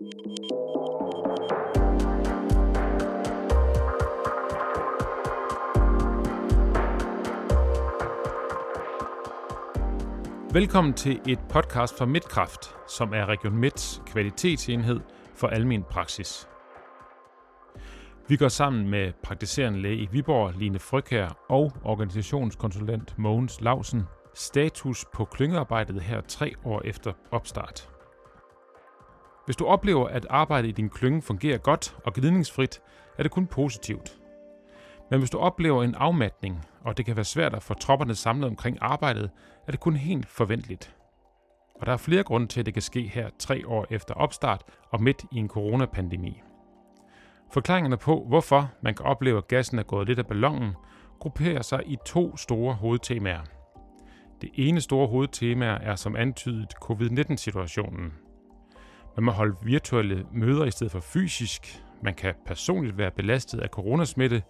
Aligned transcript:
Velkommen 0.00 0.12
til 10.94 11.20
et 11.28 11.38
podcast 11.48 11.98
fra 11.98 12.06
Midtkraft, 12.06 12.76
som 12.88 13.12
er 13.12 13.26
Region 13.26 13.56
Midts 13.56 14.02
kvalitetsenhed 14.06 15.00
for 15.34 15.48
almen 15.48 15.82
praksis. 15.82 16.48
Vi 18.28 18.36
går 18.36 18.48
sammen 18.48 18.88
med 18.88 19.12
praktiserende 19.22 19.82
læge 19.82 19.96
i 19.96 20.08
Viborg, 20.12 20.54
Line 20.58 20.78
Frygher, 20.78 21.28
og 21.48 21.72
organisationskonsulent 21.84 23.18
Mogens 23.18 23.60
Lausen 23.60 24.02
status 24.34 25.04
på 25.14 25.24
klyngearbejdet 25.24 26.02
her 26.02 26.20
tre 26.20 26.54
år 26.64 26.82
efter 26.84 27.12
opstart. 27.30 27.97
Hvis 29.48 29.56
du 29.56 29.66
oplever, 29.66 30.08
at 30.08 30.26
arbejdet 30.30 30.68
i 30.68 30.72
din 30.72 30.90
klynge 30.90 31.22
fungerer 31.22 31.58
godt 31.58 31.96
og 32.04 32.12
glidningsfrit, 32.12 32.80
er 33.18 33.22
det 33.22 33.32
kun 33.32 33.46
positivt. 33.46 34.18
Men 35.10 35.18
hvis 35.18 35.30
du 35.30 35.38
oplever 35.38 35.82
en 35.82 35.94
afmatning, 35.94 36.66
og 36.84 36.96
det 36.96 37.06
kan 37.06 37.16
være 37.16 37.24
svært 37.24 37.54
at 37.54 37.62
få 37.62 37.74
tropperne 37.74 38.14
samlet 38.14 38.48
omkring 38.48 38.78
arbejdet, 38.80 39.30
er 39.66 39.70
det 39.70 39.80
kun 39.80 39.96
helt 39.96 40.28
forventeligt. 40.28 40.96
Og 41.74 41.86
der 41.86 41.92
er 41.92 41.96
flere 41.96 42.22
grunde 42.22 42.46
til, 42.46 42.60
at 42.60 42.66
det 42.66 42.74
kan 42.74 42.82
ske 42.82 43.02
her 43.02 43.30
tre 43.38 43.68
år 43.68 43.86
efter 43.90 44.14
opstart 44.14 44.62
og 44.90 45.02
midt 45.02 45.24
i 45.32 45.36
en 45.36 45.48
coronapandemi. 45.48 46.42
Forklaringerne 47.52 47.96
på, 47.96 48.24
hvorfor 48.28 48.70
man 48.82 48.94
kan 48.94 49.06
opleve, 49.06 49.38
at 49.38 49.48
gassen 49.48 49.78
er 49.78 49.82
gået 49.82 50.06
lidt 50.06 50.18
af 50.18 50.26
ballonen, 50.26 50.72
grupperer 51.20 51.62
sig 51.62 51.82
i 51.86 51.96
to 52.06 52.36
store 52.36 52.74
hovedtemaer. 52.74 53.42
Det 54.40 54.50
ene 54.54 54.80
store 54.80 55.08
hovedtema 55.08 55.66
er 55.66 55.94
som 55.94 56.16
antydet 56.16 56.72
covid-19-situationen. 56.82 58.27
Man 59.18 59.24
må 59.24 59.32
holde 59.32 59.56
virtuelle 59.62 60.26
møder 60.32 60.64
i 60.64 60.70
stedet 60.70 60.92
for 60.92 61.00
fysisk, 61.00 61.82
man 62.02 62.14
kan 62.14 62.34
personligt 62.46 62.98
være 62.98 63.10
belastet 63.10 63.60
af 63.60 63.68
coronasmitte, 63.68 64.42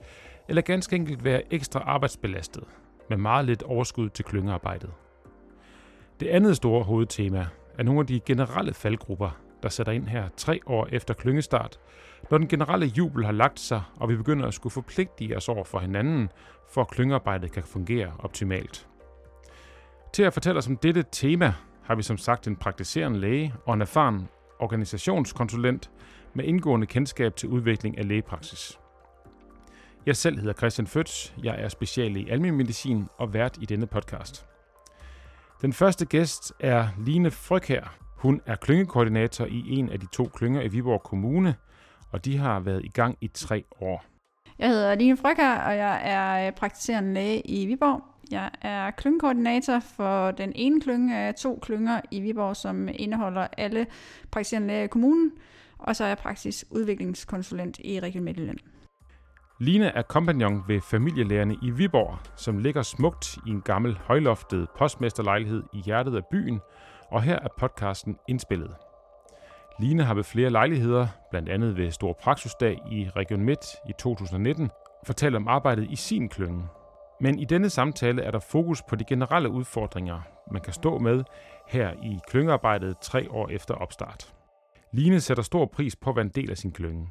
eller 0.49 0.63
ganske 0.63 0.97
enkelt 0.97 1.25
være 1.25 1.53
ekstra 1.55 1.81
arbejdsbelastet, 1.81 2.65
med 3.11 3.17
meget 3.17 3.45
lidt 3.45 3.63
overskud 3.63 4.09
til 4.09 4.25
klyngearbejdet. 4.25 4.91
Det 6.21 6.29
andet 6.29 6.57
store 6.57 6.85
hovedtema 6.85 7.47
er 7.79 7.83
nogle 7.83 8.01
af 8.01 8.07
de 8.07 8.21
generelle 8.21 8.75
faldgrupper, 8.75 9.31
der 9.63 9.69
sætter 9.69 9.93
ind 9.93 10.09
her 10.09 10.29
tre 10.37 10.61
år 10.67 10.89
efter 10.93 11.15
klyngestart, 11.15 11.81
når 12.31 12.39
den 12.39 12.49
generelle 12.49 12.87
jubel 12.87 13.25
har 13.25 13.33
lagt 13.33 13.61
sig, 13.61 13.83
og 13.97 14.09
vi 14.09 14.17
begynder 14.17 14.47
at 14.47 14.55
skulle 14.55 14.73
forpligtige 14.73 15.37
os 15.37 15.49
over 15.49 15.65
for 15.65 15.79
hinanden, 15.79 16.29
for 16.71 16.81
at 16.81 16.89
klyngearbejdet 16.89 17.53
kan 17.53 17.63
fungere 17.63 18.13
optimalt. 18.19 18.89
Til 20.13 20.23
at 20.23 20.33
fortælle 20.33 20.59
os 20.59 20.69
om 20.69 20.77
dette 20.77 21.05
tema, 21.13 21.53
har 21.83 21.95
vi 21.95 22.03
som 22.03 22.19
sagt 22.19 22.47
en 22.47 22.57
praktiserende 22.57 23.19
læge 23.19 23.55
og 23.67 23.75
en 23.75 23.81
erfaren 23.81 24.29
organisationskonsulent 24.59 25.91
med 26.35 26.45
indgående 26.45 26.87
kendskab 26.87 27.37
til 27.37 27.49
udvikling 27.49 27.99
af 27.99 28.09
lægepraksis. 28.09 28.79
Jeg 30.07 30.17
selv 30.17 30.39
hedder 30.39 30.53
Christian 30.53 30.87
Føds, 30.87 31.35
jeg 31.43 31.63
er 31.63 31.69
special 31.69 32.17
i 32.17 32.29
almen 32.29 32.57
medicin 32.57 33.09
og 33.19 33.35
vært 33.35 33.59
i 33.61 33.67
denne 33.67 33.87
podcast. 33.87 34.47
Den 35.63 35.73
første 35.73 36.07
gæst 36.07 36.53
er 36.61 36.89
Line 36.99 37.31
Frøkær. 37.31 37.97
Hun 38.17 38.41
er 38.47 38.57
klyngekoordinator 38.57 39.45
i 39.45 39.65
en 39.69 39.91
af 39.91 40.01
de 40.01 40.07
to 40.13 40.25
klynger 40.25 40.63
i 40.63 40.69
Viborg 40.69 41.03
Kommune, 41.03 41.55
og 42.13 42.25
de 42.25 42.39
har 42.39 42.61
været 42.61 42.85
i 42.85 42.89
gang 42.89 43.19
i 43.21 43.29
tre 43.29 43.65
år. 43.81 44.05
Jeg 44.59 44.69
hedder 44.69 44.95
Line 44.95 45.17
Frøkær, 45.17 45.59
og 45.59 45.77
jeg 45.77 46.01
er 46.05 46.51
praktiserende 46.51 47.15
læge 47.15 47.41
i 47.41 47.67
Viborg. 47.67 48.03
Jeg 48.31 48.51
er 48.63 48.91
klyngekoordinator 48.91 49.81
for 49.81 50.31
den 50.31 50.53
ene 50.55 50.81
klynge 50.81 51.17
af 51.17 51.35
to 51.35 51.59
klynger 51.63 52.01
i 52.11 52.21
Viborg, 52.21 52.57
som 52.57 52.89
indeholder 52.95 53.47
alle 53.57 53.87
praktiserende 54.31 54.69
læger 54.69 54.85
i 54.85 54.87
kommunen, 54.87 55.33
og 55.79 55.97
så 55.97 56.05
er 56.05 56.09
jeg 56.09 56.19
praktisk 56.19 56.65
udviklingskonsulent 56.71 57.79
i 57.79 58.01
Region 58.01 58.25
Midtjylland. 58.25 58.59
Line 59.61 59.87
er 59.87 60.03
kompagnon 60.03 60.63
ved 60.69 60.81
familielægerne 60.81 61.57
i 61.63 61.71
Viborg, 61.71 62.19
som 62.37 62.59
ligger 62.59 62.83
smukt 62.83 63.39
i 63.47 63.51
en 63.51 63.63
gammel 63.63 63.99
højloftet 64.05 64.69
postmesterlejlighed 64.79 65.63
i 65.73 65.79
hjertet 65.79 66.17
af 66.17 66.23
byen, 66.31 66.61
og 67.11 67.23
her 67.23 67.39
er 67.39 67.49
podcasten 67.59 68.17
indspillet. 68.29 68.71
Line 69.81 70.05
har 70.05 70.15
ved 70.15 70.25
flere 70.25 70.51
lejligheder, 70.51 71.07
blandt 71.31 71.49
andet 71.49 71.77
ved 71.77 71.91
Stor 71.91 72.13
Praksisdag 72.23 72.79
i 72.91 73.09
Region 73.17 73.41
Midt 73.41 73.67
i 73.89 73.93
2019, 73.99 74.71
fortalt 75.07 75.37
om 75.37 75.49
arbejdet 75.49 75.91
i 75.91 75.97
sin 75.97 76.29
klynge. 76.29 76.63
Men 77.21 77.39
i 77.39 77.45
denne 77.45 77.71
samtale 77.71 78.23
er 78.23 78.31
der 78.31 78.39
fokus 78.39 78.83
på 78.83 78.97
de 78.97 79.05
generelle 79.05 79.51
udfordringer, 79.51 80.21
man 80.53 80.63
kan 80.63 80.73
stå 80.73 80.99
med 80.99 81.25
her 81.69 81.93
i 81.93 82.19
klyngearbejdet 82.29 82.99
tre 83.03 83.31
år 83.31 83.49
efter 83.49 83.75
opstart. 83.75 84.35
Line 84.93 85.21
sætter 85.21 85.43
stor 85.43 85.67
pris 85.67 85.97
på 85.97 86.11
at 86.11 86.17
være 86.17 86.25
en 86.25 86.33
del 86.35 86.51
af 86.51 86.59
sin 86.59 86.73
klynge. 86.73 87.09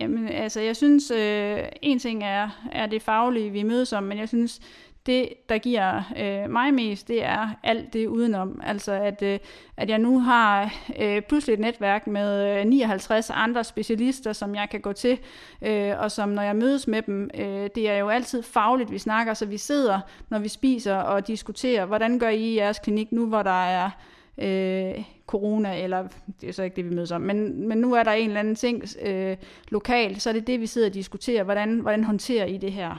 Jamen, 0.00 0.28
altså, 0.28 0.60
jeg 0.60 0.76
synes, 0.76 1.10
øh, 1.10 1.62
en 1.82 1.98
ting 1.98 2.24
er, 2.24 2.68
er 2.72 2.86
det 2.86 3.02
faglige, 3.02 3.50
vi 3.50 3.62
mødes 3.62 3.92
om, 3.92 4.04
men 4.04 4.18
jeg 4.18 4.28
synes, 4.28 4.60
det, 5.06 5.28
der 5.48 5.58
giver 5.58 6.02
øh, 6.18 6.50
mig 6.50 6.74
mest, 6.74 7.08
det 7.08 7.24
er 7.24 7.48
alt 7.62 7.92
det 7.92 8.06
udenom. 8.06 8.60
Altså, 8.64 8.92
at, 8.92 9.22
øh, 9.22 9.38
at 9.76 9.90
jeg 9.90 9.98
nu 9.98 10.20
har 10.20 10.74
øh, 11.00 11.22
pludselig 11.22 11.54
et 11.54 11.60
netværk 11.60 12.06
med 12.06 12.60
øh, 12.60 12.66
59 12.66 13.30
andre 13.30 13.64
specialister, 13.64 14.32
som 14.32 14.54
jeg 14.54 14.68
kan 14.70 14.80
gå 14.80 14.92
til, 14.92 15.18
øh, 15.62 15.92
og 15.98 16.10
som 16.10 16.28
når 16.28 16.42
jeg 16.42 16.56
mødes 16.56 16.86
med 16.86 17.02
dem, 17.02 17.30
øh, 17.34 17.70
det 17.74 17.90
er 17.90 17.96
jo 17.96 18.08
altid 18.08 18.42
fagligt, 18.42 18.90
vi 18.90 18.98
snakker, 18.98 19.34
så 19.34 19.46
vi 19.46 19.58
sidder, 19.58 20.00
når 20.28 20.38
vi 20.38 20.48
spiser 20.48 20.96
og 20.96 21.26
diskuterer, 21.26 21.84
hvordan 21.84 22.18
gør 22.18 22.28
I 22.28 22.46
i 22.46 22.56
jeres 22.56 22.78
klinik 22.78 23.12
nu, 23.12 23.26
hvor 23.26 23.42
der 23.42 23.64
er 23.64 23.90
øh, 24.38 25.04
corona, 25.26 25.82
eller 25.82 26.08
det 26.40 26.48
er 26.48 26.52
så 26.52 26.62
ikke 26.62 26.76
det, 26.76 26.90
vi 26.90 26.94
mødes 26.94 27.12
om, 27.12 27.20
men, 27.20 27.68
men 27.68 27.78
nu 27.78 27.94
er 27.94 28.02
der 28.02 28.12
en 28.12 28.28
eller 28.28 28.40
anden 28.40 28.54
ting 28.54 28.84
øh, 29.02 29.36
lokalt, 29.68 30.22
så 30.22 30.28
er 30.28 30.32
det 30.32 30.46
det, 30.46 30.60
vi 30.60 30.66
sidder 30.66 30.88
og 30.88 30.94
diskuterer, 30.94 31.42
hvordan, 31.42 31.78
hvordan 31.78 32.04
håndterer 32.04 32.46
I 32.46 32.56
det 32.56 32.72
her? 32.72 32.96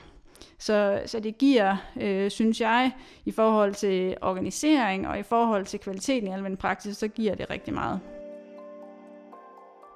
Så, 0.60 1.02
så 1.06 1.20
det 1.20 1.38
giver, 1.38 1.76
øh, 2.02 2.32
synes 2.32 2.62
jeg, 2.62 2.92
i 3.26 3.32
forhold 3.32 3.74
til 3.74 4.16
organisering 4.22 5.08
og 5.08 5.20
i 5.20 5.24
forhold 5.24 5.66
til 5.66 5.80
kvaliteten 5.80 6.28
i 6.30 6.32
almindelig 6.32 6.60
praksis, 6.60 6.98
så 6.98 7.08
giver 7.08 7.36
det 7.36 7.50
rigtig 7.50 7.74
meget. 7.74 8.00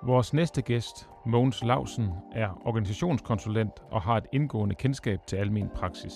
Vores 0.03 0.33
næste 0.33 0.61
gæst, 0.61 1.09
Mogens 1.25 1.63
Lausen, 1.63 2.09
er 2.31 2.61
organisationskonsulent 2.65 3.71
og 3.91 4.01
har 4.01 4.17
et 4.17 4.25
indgående 4.31 4.75
kendskab 4.75 5.19
til 5.27 5.35
almen 5.35 5.69
praksis. 5.75 6.13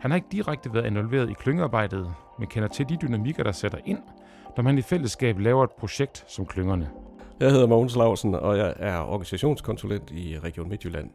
Han 0.00 0.10
har 0.10 0.16
ikke 0.16 0.28
direkte 0.32 0.74
været 0.74 0.86
involveret 0.86 1.30
i 1.30 1.32
klyngearbejdet, 1.32 2.14
men 2.38 2.48
kender 2.48 2.68
til 2.68 2.88
de 2.88 2.96
dynamikker, 3.02 3.42
der 3.42 3.52
sætter 3.52 3.78
ind, 3.84 3.98
når 4.56 4.62
man 4.62 4.78
i 4.78 4.82
fællesskab 4.82 5.38
laver 5.38 5.64
et 5.64 5.70
projekt 5.70 6.24
som 6.28 6.46
klyngerne. 6.46 6.90
Jeg 7.40 7.50
hedder 7.50 7.66
Mogens 7.66 7.96
Lausen, 7.96 8.34
og 8.34 8.58
jeg 8.58 8.74
er 8.76 8.98
organisationskonsulent 8.98 10.10
i 10.10 10.38
Region 10.38 10.68
Midtjylland. 10.68 11.10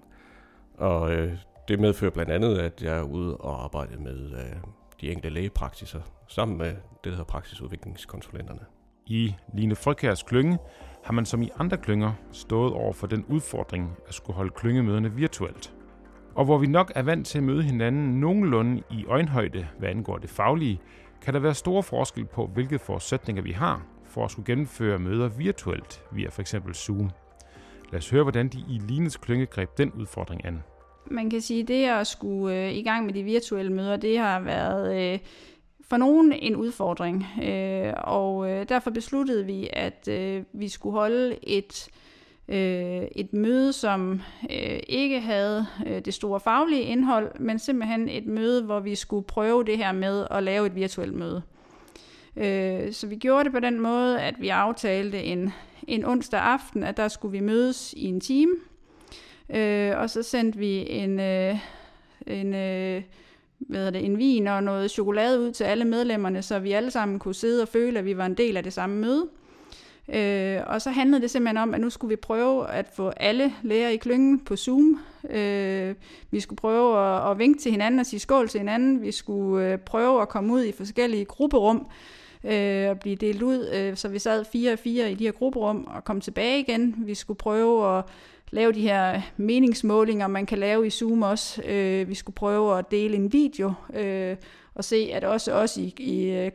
Og 0.78 1.14
øh, 1.14 1.34
det 1.68 1.80
medfører 1.80 2.12
blandt 2.12 2.32
andet, 2.32 2.58
at 2.58 2.84
jeg 2.84 2.98
er 2.98 3.02
ude 3.02 3.38
og 3.38 3.64
arbejde 3.64 3.98
med 3.98 4.32
øh, 4.32 4.56
de 5.02 5.12
enkelte 5.12 5.30
lægepraksiser, 5.30 6.02
sammen 6.28 6.58
med 6.58 6.68
det, 6.68 6.78
der 7.04 7.10
hedder 7.10 7.24
praksisudviklingskonsulenterne. 7.24 8.62
I 9.06 9.36
Line 9.54 9.76
Frøkærs 9.76 10.24
klynge 10.24 10.58
har 11.04 11.14
man 11.14 11.26
som 11.26 11.42
i 11.42 11.50
andre 11.60 11.78
klynger 11.78 12.14
stået 12.32 12.74
over 12.74 12.94
for 12.94 13.08
den 13.08 13.26
udfordring 13.28 13.98
at 14.08 14.14
skulle 14.14 14.36
holde 14.38 14.52
klyngemøderne 14.56 15.12
virtuelt. 15.12 15.74
Og 16.36 16.46
hvor 16.46 16.58
vi 16.58 16.68
nok 16.68 16.92
er 16.96 17.02
vant 17.02 17.28
til 17.28 17.38
at 17.38 17.44
møde 17.44 17.64
hinanden 17.64 18.20
nogenlunde 18.20 18.84
i 18.92 19.06
øjenhøjde, 19.06 19.68
hvad 19.80 19.90
angår 19.90 20.18
det 20.18 20.30
faglige, 20.30 20.82
kan 21.22 21.34
der 21.34 21.40
være 21.40 21.54
store 21.54 21.84
forskel 21.84 22.26
på, 22.26 22.48
hvilke 22.48 22.80
forudsætninger 22.80 23.44
vi 23.44 23.52
har 23.52 23.86
for 24.06 24.26
at 24.26 24.32
skulle 24.32 24.46
gennemføre 24.46 25.00
møder 25.00 25.28
virtuelt 25.28 26.04
via 26.12 26.30
f.eks. 26.30 26.56
Zoom. 26.74 27.10
Lad 27.92 28.00
os 28.00 28.10
høre, 28.10 28.24
hvordan 28.24 28.48
de 28.48 28.58
i 28.70 28.78
Lines 28.88 29.18
klynge 29.18 29.46
greb 29.46 29.78
den 29.78 29.92
udfordring 29.92 30.46
an. 30.46 30.64
Man 31.08 31.30
kan 31.30 31.42
sige, 31.42 31.64
det 31.64 31.86
at 31.86 32.08
skulle 32.08 32.56
øh, 32.56 32.74
i 32.74 32.84
gang 32.84 33.06
med 33.06 33.14
de 33.14 33.24
virtuelle 33.24 33.74
møder, 33.74 33.98
det 33.98 34.18
har 34.18 34.40
været 34.40 35.14
øh, 35.14 35.20
for 35.82 35.98
nogen 35.98 36.34
en 36.34 36.56
udfordring. 36.56 37.26
Øh, 37.44 37.94
og 37.98 38.52
øh, 38.52 38.70
derfor 38.70 38.92
besluttede 38.92 39.46
vi, 39.46 39.70
at 39.74 40.08
øh, 40.08 40.44
vi 40.54 40.68
skulle 40.68 40.94
holde 40.94 41.38
et 41.44 41.90
øh, 42.48 43.04
et 43.12 43.34
møde, 43.34 43.74
som 43.74 44.22
øh, 44.52 44.80
ikke 44.88 45.20
havde 45.20 45.66
øh, 45.88 46.02
det 46.06 46.14
store 46.14 46.40
faglige 46.40 46.82
indhold, 46.82 47.40
men 47.40 47.60
simpelthen 47.60 48.10
et 48.10 48.26
møde, 48.26 48.64
hvor 48.64 48.80
vi 48.80 48.96
skulle 48.96 49.26
prøve 49.28 49.64
det 49.64 49.78
her 49.78 49.92
med 49.92 50.28
at 50.32 50.44
lave 50.44 50.66
et 50.66 50.76
virtuelt 50.76 51.14
møde. 51.14 51.42
Øh, 52.38 52.94
så 52.94 53.08
vi 53.08 53.16
gjorde 53.16 53.44
det 53.44 53.52
på 53.52 53.60
den 53.60 53.80
måde, 53.80 54.22
at 54.22 54.36
vi 54.40 54.50
aftalte 54.50 55.24
en, 55.24 55.54
en 55.88 56.06
onsdag 56.06 56.40
aften, 56.40 56.84
at 56.84 56.98
der 56.98 57.08
skulle 57.08 57.32
vi 57.32 57.40
mødes 57.40 57.94
i 57.98 58.06
en 58.06 58.20
time, 58.20 58.56
øh, 59.50 59.98
og 59.98 60.10
så 60.10 60.24
sendte 60.24 60.60
vi 60.60 60.90
en, 60.90 61.20
øh, 61.20 61.58
en, 62.28 62.54
øh, 62.54 63.02
hvad 63.60 63.92
det, 63.92 64.06
en 64.06 64.18
vin 64.18 64.48
og 64.48 64.64
noget 64.64 64.92
chokolade 64.92 65.40
ud 65.40 65.52
til 65.52 65.64
alle 65.64 65.86
medlemmerne, 65.86 66.42
så 66.42 66.60
vi 66.60 66.72
alle 66.72 66.92
sammen 66.92 67.20
kunne 67.20 67.36
sidde 67.36 67.62
og 67.62 67.68
føle, 67.68 68.00
at 68.00 68.06
vi 68.06 68.18
var 68.18 68.26
en 68.26 68.38
del 68.38 68.58
af 68.58 68.64
det 68.64 68.74
samme 68.74 68.96
møde. 68.96 69.28
Øh, 70.14 70.62
og 70.68 70.82
så 70.82 70.90
handlede 70.90 71.22
det 71.22 71.32
simpelthen 71.32 71.58
om, 71.58 71.74
at 71.74 71.82
nu 71.82 71.90
skulle 71.90 72.10
vi 72.10 72.16
prøve 72.16 72.70
at 72.70 72.88
få 72.96 73.10
alle 73.10 73.54
læger 73.64 73.90
i 73.90 73.98
klyngen 73.98 74.40
på 74.40 74.56
Zoom. 74.56 75.00
Øh, 75.30 75.96
vi 76.32 76.40
skulle 76.40 76.58
prøve 76.58 77.00
at, 77.00 77.32
at 77.32 77.38
vinke 77.40 77.60
til 77.60 77.72
hinanden 77.72 78.00
og 78.00 78.06
sige 78.06 78.20
skål 78.20 78.50
til 78.50 78.60
hinanden. 78.60 79.02
Vi 79.02 79.12
skulle 79.12 79.72
øh, 79.72 79.78
prøve 79.78 80.22
at 80.22 80.30
komme 80.30 80.54
ud 80.54 80.64
i 80.64 80.72
forskellige 80.72 81.26
grupperum 81.26 81.88
øh, 82.44 82.90
og 82.90 83.00
blive 83.00 83.16
delt 83.16 83.42
ud. 83.42 83.70
Øh, 83.76 83.96
så 83.96 84.08
vi 84.08 84.20
sad 84.20 84.46
fire 84.52 84.74
og 84.74 84.80
fire 84.80 85.12
i 85.12 85.16
de 85.16 85.24
her 85.24 85.32
grupperum 85.32 85.88
og 85.96 86.04
kom 86.04 86.22
tilbage 86.22 86.60
igen. 86.60 86.96
Vi 86.98 87.16
skulle 87.16 87.38
prøve 87.38 87.98
at 87.98 88.04
lave 88.56 88.72
de 88.72 88.82
her 88.82 89.22
meningsmålinger, 89.38 90.28
man 90.28 90.46
kan 90.46 90.58
lave 90.58 90.88
i 90.88 90.90
Zoom 90.90 91.22
også. 91.22 91.62
Øh, 91.62 92.10
vi 92.10 92.16
skulle 92.16 92.36
prøve 92.36 92.80
at 92.80 92.92
dele 92.92 93.16
en 93.16 93.34
video 93.34 93.74
øh, 93.94 94.36
og 94.76 94.84
se, 94.84 95.10
at 95.14 95.24
også 95.24 95.54
os 95.54 95.78
i, 95.78 95.94
i 95.98 96.30
øh, 96.30 96.52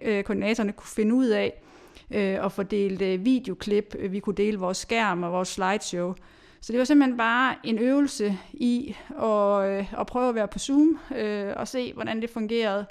øh 0.00 0.24
kunne 0.24 0.86
finde 0.86 1.14
ud 1.14 1.26
af 1.26 1.62
øh, 2.10 2.44
at 2.44 2.52
få 2.52 2.62
delt 2.62 3.02
øh, 3.02 3.24
videoklip. 3.24 3.96
Vi 4.10 4.20
kunne 4.20 4.36
dele 4.36 4.58
vores 4.58 4.78
skærm 4.78 5.22
og 5.22 5.32
vores 5.32 5.48
slideshow. 5.48 6.14
Så 6.60 6.72
det 6.72 6.78
var 6.78 6.84
simpelthen 6.84 7.16
bare 7.16 7.54
en 7.64 7.78
øvelse 7.78 8.38
i 8.52 8.96
at, 9.22 9.70
øh, 9.70 10.00
at 10.00 10.06
prøve 10.06 10.28
at 10.28 10.34
være 10.34 10.48
på 10.48 10.58
Zoom 10.58 10.98
øh, 11.16 11.52
og 11.56 11.68
se, 11.68 11.92
hvordan 11.92 12.22
det 12.22 12.30
fungerede. 12.30 12.86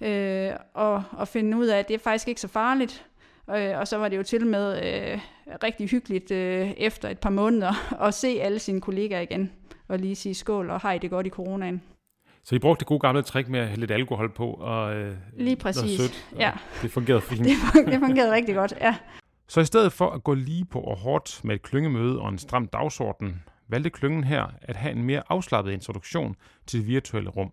Øh, 0.00 0.50
og, 0.74 1.02
og 1.12 1.28
finde 1.28 1.56
ud 1.56 1.66
af, 1.66 1.78
at 1.78 1.88
det 1.88 1.94
er 1.94 1.98
faktisk 1.98 2.28
ikke 2.28 2.40
så 2.40 2.48
farligt. 2.48 3.06
Øh, 3.50 3.78
og 3.78 3.88
så 3.88 3.96
var 3.96 4.08
det 4.08 4.16
jo 4.16 4.22
til 4.22 4.46
med 4.46 4.76
øh, 5.12 5.20
rigtig 5.62 5.88
hyggeligt 5.88 6.30
øh, 6.30 6.70
efter 6.76 7.08
et 7.08 7.18
par 7.18 7.30
måneder 7.30 7.72
at 8.06 8.14
se 8.14 8.28
alle 8.42 8.58
sine 8.58 8.80
kollegaer 8.80 9.20
igen 9.20 9.52
og 9.88 9.98
lige 9.98 10.14
sige 10.14 10.34
skål 10.34 10.70
og 10.70 10.80
hej 10.82 10.98
det 10.98 11.10
godt 11.10 11.26
i 11.26 11.30
coronaen. 11.30 11.82
Så 12.44 12.54
I 12.54 12.58
brugte 12.58 12.80
det 12.80 12.86
gode 12.86 13.00
gamle 13.00 13.22
trick 13.22 13.48
med 13.48 13.60
at 13.60 13.68
hælde 13.68 13.80
lidt 13.80 13.90
alkohol 13.90 14.30
på 14.34 14.46
og 14.46 14.94
øh, 14.94 15.16
Lige 15.36 15.56
præcis, 15.56 16.00
sødt, 16.00 16.28
og 16.32 16.38
ja. 16.38 16.50
Det 16.82 16.90
fungerede 16.90 17.20
fint. 17.20 17.44
Det, 17.46 17.52
fun- 17.52 17.90
det 17.90 18.00
fungerede 18.00 18.32
rigtig 18.32 18.54
godt, 18.54 18.74
ja. 18.80 18.96
Så 19.48 19.60
i 19.60 19.64
stedet 19.64 19.92
for 19.92 20.10
at 20.10 20.24
gå 20.24 20.34
lige 20.34 20.64
på 20.64 20.80
og 20.80 20.96
hårdt 20.96 21.40
med 21.44 21.54
et 21.54 21.62
klyngemøde 21.62 22.20
og 22.20 22.28
en 22.28 22.38
stram 22.38 22.66
dagsorden, 22.66 23.42
valgte 23.68 23.90
klyngen 23.90 24.24
her 24.24 24.46
at 24.62 24.76
have 24.76 24.92
en 24.92 25.02
mere 25.02 25.22
afslappet 25.28 25.72
introduktion 25.72 26.36
til 26.66 26.80
det 26.80 26.88
virtuelle 26.88 27.30
rum. 27.30 27.52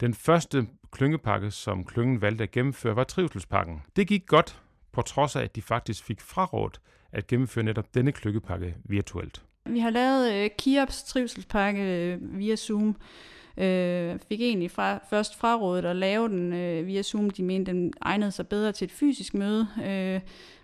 Den 0.00 0.14
første 0.14 0.66
klyngepakke, 0.90 1.50
som 1.50 1.84
klyngen 1.84 2.20
valgte 2.20 2.44
at 2.44 2.50
gennemføre, 2.50 2.96
var 2.96 3.04
trivselspakken. 3.04 3.82
Det 3.96 4.06
gik 4.06 4.26
godt, 4.26 4.60
på 4.92 5.02
trods 5.02 5.36
af, 5.36 5.42
at 5.42 5.56
de 5.56 5.62
faktisk 5.62 6.04
fik 6.04 6.20
frarådt 6.20 6.80
at 7.12 7.26
gennemføre 7.26 7.64
netop 7.64 7.94
denne 7.94 8.12
klyngepakke 8.12 8.74
virtuelt. 8.84 9.42
Vi 9.66 9.78
har 9.78 9.90
lavet 9.90 10.34
øh, 10.34 10.50
Kiops 10.58 11.02
trivselspakke 11.02 11.82
øh, 11.82 12.38
via 12.38 12.56
Zoom. 12.56 12.96
Øh, 13.56 14.18
fik 14.28 14.40
egentlig 14.40 14.70
fra, 14.70 14.98
først 15.10 15.38
frarådet 15.38 15.84
at 15.84 15.96
lave 15.96 16.28
den 16.28 16.52
øh, 16.52 16.86
via 16.86 17.02
Zoom. 17.02 17.30
De 17.30 17.42
mente, 17.42 17.72
den 17.72 17.92
egnede 18.00 18.30
sig 18.30 18.48
bedre 18.48 18.72
til 18.72 18.84
et 18.84 18.92
fysisk 18.92 19.34
møde. 19.34 19.68
Øh, 19.86 20.20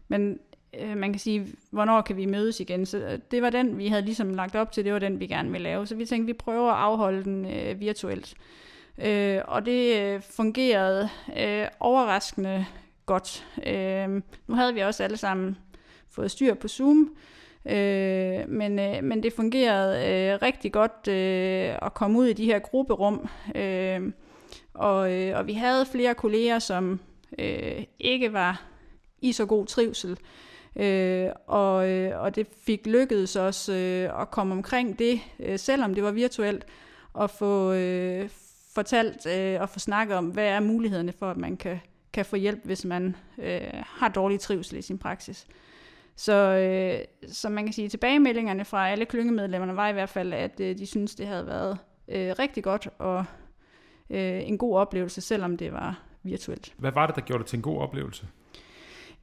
men 0.08 0.38
øh, 0.80 0.96
man 0.96 1.12
kan 1.12 1.20
sige, 1.20 1.46
hvornår 1.70 2.00
kan 2.00 2.16
vi 2.16 2.26
mødes 2.26 2.60
igen? 2.60 2.86
Så 2.86 2.98
øh, 2.98 3.18
det 3.30 3.42
var 3.42 3.50
den, 3.50 3.78
vi 3.78 3.88
havde 3.88 4.04
ligesom 4.04 4.34
lagt 4.34 4.54
op 4.54 4.72
til. 4.72 4.84
Det 4.84 4.92
var 4.92 4.98
den, 4.98 5.20
vi 5.20 5.26
gerne 5.26 5.50
ville 5.50 5.62
lave. 5.62 5.86
Så 5.86 5.94
vi 5.94 6.06
tænkte, 6.06 6.26
vi 6.26 6.32
prøver 6.38 6.70
at 6.70 6.78
afholde 6.78 7.24
den 7.24 7.44
øh, 7.44 7.80
virtuelt. 7.80 8.34
Øh, 8.98 9.40
og 9.44 9.66
det 9.66 10.00
øh, 10.00 10.22
fungerede 10.22 11.08
øh, 11.38 11.66
overraskende 11.80 12.66
godt. 13.06 13.46
Øh, 13.66 14.08
nu 14.46 14.54
havde 14.54 14.74
vi 14.74 14.80
også 14.80 15.04
alle 15.04 15.16
sammen 15.16 15.58
fået 16.10 16.30
styr 16.30 16.54
på 16.54 16.68
Zoom, 16.68 17.16
øh, 17.66 18.48
men, 18.48 18.78
øh, 18.78 19.04
men 19.04 19.22
det 19.22 19.32
fungerede 19.32 20.08
øh, 20.08 20.38
rigtig 20.42 20.72
godt 20.72 21.08
øh, 21.08 21.74
at 21.82 21.94
komme 21.94 22.18
ud 22.18 22.26
i 22.26 22.32
de 22.32 22.44
her 22.44 22.58
grupperum. 22.58 23.28
Øh, 23.54 24.12
og, 24.74 25.12
øh, 25.12 25.38
og 25.38 25.46
vi 25.46 25.52
havde 25.52 25.86
flere 25.86 26.14
kolleger, 26.14 26.58
som 26.58 27.00
øh, 27.38 27.84
ikke 27.98 28.32
var 28.32 28.62
i 29.22 29.32
så 29.32 29.46
god 29.46 29.66
trivsel. 29.66 30.18
Øh, 30.76 31.28
og, 31.46 31.90
øh, 31.90 32.22
og 32.22 32.36
det 32.36 32.46
fik 32.66 32.86
lykkedes 32.86 33.36
os 33.36 33.68
øh, 33.68 34.20
at 34.20 34.30
komme 34.30 34.54
omkring 34.54 34.98
det, 34.98 35.20
øh, 35.40 35.58
selvom 35.58 35.94
det 35.94 36.04
var 36.04 36.10
virtuelt, 36.10 36.66
og 37.12 37.30
få 37.30 37.72
øh, 37.72 38.28
fortalt 38.74 39.26
øh, 39.26 39.60
og 39.60 39.68
få 39.68 39.78
snakket 39.78 40.16
om, 40.16 40.26
hvad 40.26 40.46
er 40.46 40.60
mulighederne 40.60 41.12
for, 41.12 41.30
at 41.30 41.36
man 41.36 41.56
kan, 41.56 41.80
kan 42.12 42.24
få 42.24 42.36
hjælp, 42.36 42.64
hvis 42.64 42.84
man 42.84 43.16
øh, 43.38 43.60
har 43.86 44.08
dårlig 44.08 44.40
trivsel 44.40 44.78
i 44.78 44.82
sin 44.82 44.98
praksis. 44.98 45.46
Så, 46.16 46.32
øh, 46.32 47.32
så 47.32 47.48
man 47.48 47.64
kan 47.64 47.72
sige, 47.72 47.88
tilbagemeldingerne 47.88 48.64
fra 48.64 48.88
alle 48.88 49.04
klyngemedlemmerne 49.04 49.76
var 49.76 49.88
i 49.88 49.92
hvert 49.92 50.08
fald, 50.08 50.32
at 50.32 50.60
øh, 50.60 50.78
de 50.78 50.86
synes 50.86 51.14
det 51.14 51.26
havde 51.26 51.46
været 51.46 51.78
øh, 52.08 52.34
rigtig 52.38 52.64
godt 52.64 52.88
og 52.98 53.24
øh, 54.10 54.48
en 54.48 54.58
god 54.58 54.76
oplevelse, 54.76 55.20
selvom 55.20 55.56
det 55.56 55.72
var 55.72 56.02
virtuelt. 56.22 56.74
Hvad 56.78 56.92
var 56.92 57.06
det, 57.06 57.16
der 57.16 57.22
gjorde 57.22 57.42
det 57.42 57.48
til 57.48 57.56
en 57.56 57.62
god 57.62 57.78
oplevelse? 57.78 58.26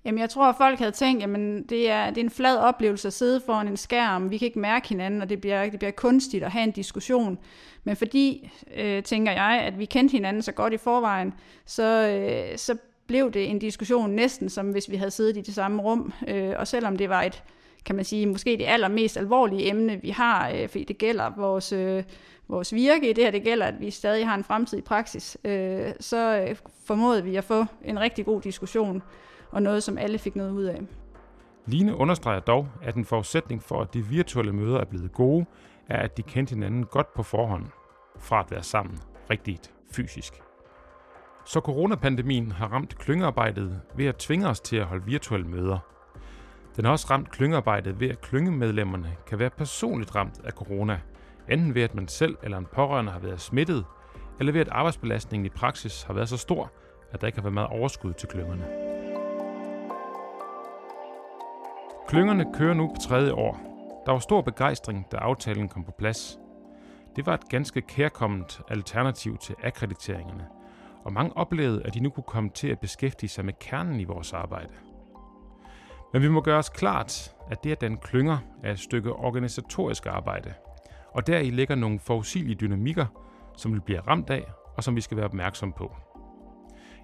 Jamen, 0.06 0.20
jeg 0.20 0.30
tror, 0.30 0.46
at 0.46 0.56
folk 0.58 0.80
havde 0.80 0.92
tænkt, 0.92 1.22
jamen, 1.22 1.64
det 1.64 1.90
er, 1.90 2.10
det 2.10 2.18
er 2.18 2.24
en 2.24 2.30
flad 2.30 2.58
oplevelse 2.58 3.08
at 3.08 3.14
sidde 3.14 3.42
foran 3.46 3.68
en 3.68 3.78
skærm. 3.78 4.32
Vi 4.32 4.38
kan 4.38 4.46
ikke 4.46 4.60
mærke 4.60 4.90
hinanden, 4.90 5.22
og 5.22 5.30
det 5.30 5.42
bliver, 5.42 5.70
det 5.70 5.80
bliver 5.80 5.92
kunstigt 5.92 6.44
at 6.44 6.52
have 6.52 6.64
en 6.64 6.72
diskussion. 6.72 7.40
Men 7.84 7.96
fordi, 7.96 8.52
øh, 8.78 9.04
tænker 9.04 9.32
jeg, 9.32 9.62
at 9.64 9.80
vi 9.80 9.86
kendte 9.86 10.12
hinanden 10.12 10.42
så 10.42 10.52
godt 10.52 10.74
i 10.74 10.78
forvejen, 10.78 11.34
så, 11.66 11.84
øh, 11.84 12.58
så 12.58 12.78
blev 13.08 13.32
det 13.32 13.50
en 13.50 13.60
diskussion 13.60 14.10
næsten 14.10 14.50
som 14.50 14.72
hvis 14.72 14.92
vi 14.92 14.96
havde 14.96 15.12
siddet 15.12 15.38
i 15.38 15.42
det 15.42 15.54
samme 15.54 15.82
rum. 15.82 16.14
Øh, 16.28 16.54
og 16.58 16.68
selvom 16.68 16.98
det 16.98 17.10
var 17.10 17.24
et, 17.24 17.44
kan 17.86 17.96
man 17.96 18.06
sige, 18.06 18.26
måske 18.26 18.58
det 18.58 18.66
allermest 18.68 19.18
alvorlige 19.18 19.70
emne, 19.70 20.02
vi 20.02 20.10
har, 20.10 20.50
øh, 20.50 20.70
fordi 20.70 20.84
det 20.84 20.98
gælder 20.98 21.32
vores, 21.38 21.72
øh, 21.72 22.04
vores 22.48 22.74
virke 22.74 23.10
i 23.10 23.14
det 23.14 23.24
her, 23.24 23.32
det 23.32 23.44
gælder, 23.44 23.66
at 23.66 23.80
vi 23.80 23.92
stadig 23.92 24.28
har 24.28 24.36
en 24.36 24.44
fremtid 24.44 24.78
i 24.78 24.82
praksis, 24.82 25.38
øh, 25.44 25.92
så 26.00 26.46
øh, 26.50 26.56
formåede 26.86 27.24
vi 27.24 27.36
at 27.36 27.44
få 27.44 27.66
en 27.86 28.00
rigtig 28.00 28.26
god 28.26 28.42
diskussion 28.42 29.02
og 29.52 29.62
noget, 29.62 29.84
som 29.84 29.98
alle 29.98 30.18
fik 30.18 30.36
noget 30.36 30.52
ud 30.52 30.64
af. 30.64 30.82
Line 31.66 31.96
understreger 31.96 32.40
dog, 32.40 32.68
at 32.82 32.96
en 32.96 33.06
forudsætning 33.06 33.64
for, 33.64 33.82
at 33.82 33.94
de 33.94 34.06
virtuelle 34.06 34.54
møder 34.54 34.78
er 34.80 34.86
blevet 34.86 35.14
gode, 35.14 35.46
er, 35.88 35.98
at 35.98 36.18
de 36.18 36.24
kendte 36.24 36.54
hinanden 36.54 36.84
godt 36.84 37.14
på 37.14 37.24
forhånd, 37.24 37.66
fra 38.20 38.40
at 38.40 38.52
være 38.52 38.64
sammen 38.64 39.00
rigtigt 39.30 39.74
fysisk. 39.92 40.34
Så 41.46 41.60
coronapandemien 41.60 42.52
har 42.52 42.68
ramt 42.68 42.98
klyngearbejdet 42.98 43.82
ved 43.96 44.06
at 44.06 44.18
tvinge 44.18 44.48
os 44.48 44.60
til 44.60 44.76
at 44.78 44.86
holde 44.86 45.06
virtuelle 45.06 45.48
møder. 45.48 45.80
Den 46.76 46.86
har 46.86 46.92
også 46.92 47.08
ramt 47.10 47.32
klyngearbejdet 47.32 48.00
ved, 48.00 48.10
at 48.10 48.22
klyngemedlemmerne 48.22 49.16
kan 49.28 49.40
være 49.40 49.50
personligt 49.50 50.16
ramt 50.16 50.42
af 50.44 50.52
corona, 50.52 51.00
enten 51.50 51.76
ved 51.76 51.82
at 51.82 51.96
man 51.96 52.08
selv 52.08 52.38
eller 52.44 52.58
en 52.58 52.68
pårørende 52.74 53.12
har 53.12 53.20
været 53.20 53.42
smittet, 53.42 53.86
eller 54.40 54.54
ved 54.54 54.62
at 54.62 54.70
arbejdsbelastningen 54.72 55.46
i 55.46 55.50
praksis 55.50 56.04
har 56.04 56.14
været 56.14 56.30
så 56.30 56.38
stor, 56.38 56.72
at 57.12 57.22
der 57.22 57.28
ikke 57.28 57.38
har 57.38 57.44
været 57.44 57.54
meget 57.54 57.70
overskud 57.70 58.14
til 58.14 58.30
klyngerne. 58.30 58.89
Klyngerne 62.10 62.54
kører 62.54 62.74
nu 62.74 62.88
på 62.88 63.02
tredje 63.02 63.34
år. 63.34 63.60
Der 64.06 64.12
var 64.12 64.20
stor 64.20 64.42
begejstring, 64.42 65.06
da 65.12 65.18
aftalen 65.18 65.70
kom 65.70 65.84
på 65.84 65.92
plads. 65.92 66.40
Det 67.16 67.26
var 67.26 67.34
et 67.34 67.50
ganske 67.50 67.82
kærkomment 67.82 68.62
alternativ 68.70 69.38
til 69.38 69.56
akkrediteringerne, 69.64 70.48
og 71.04 71.14
mange 71.14 71.38
oplevede, 71.38 71.84
at 71.86 71.94
de 71.94 72.00
nu 72.00 72.10
kunne 72.10 72.24
komme 72.24 72.50
til 72.50 72.68
at 72.68 72.80
beskæftige 72.80 73.30
sig 73.30 73.46
med 73.46 73.54
kernen 73.60 74.00
i 74.00 74.04
vores 74.04 74.34
arbejde. 74.34 74.74
Men 76.14 76.22
vi 76.22 76.30
må 76.30 76.42
gøre 76.42 76.58
os 76.58 76.70
klart, 76.70 77.36
at 77.52 77.64
det 77.64 77.72
at 77.72 77.82
den 77.82 77.98
klynger 77.98 78.38
er 78.64 78.72
et 78.72 78.80
stykke 78.80 79.14
organisatorisk 79.14 80.06
arbejde, 80.06 80.54
og 81.12 81.28
deri 81.28 81.50
ligger 81.50 81.76
nogle 81.76 82.00
forudsigelige 82.00 82.56
dynamikker, 82.56 83.06
som 83.58 83.74
vi 83.74 83.80
bliver 83.80 84.08
ramt 84.08 84.30
af, 84.30 84.46
og 84.78 84.84
som 84.84 84.96
vi 84.96 85.02
skal 85.02 85.18
være 85.18 85.26
opmærksom 85.26 85.74
på. 85.74 85.96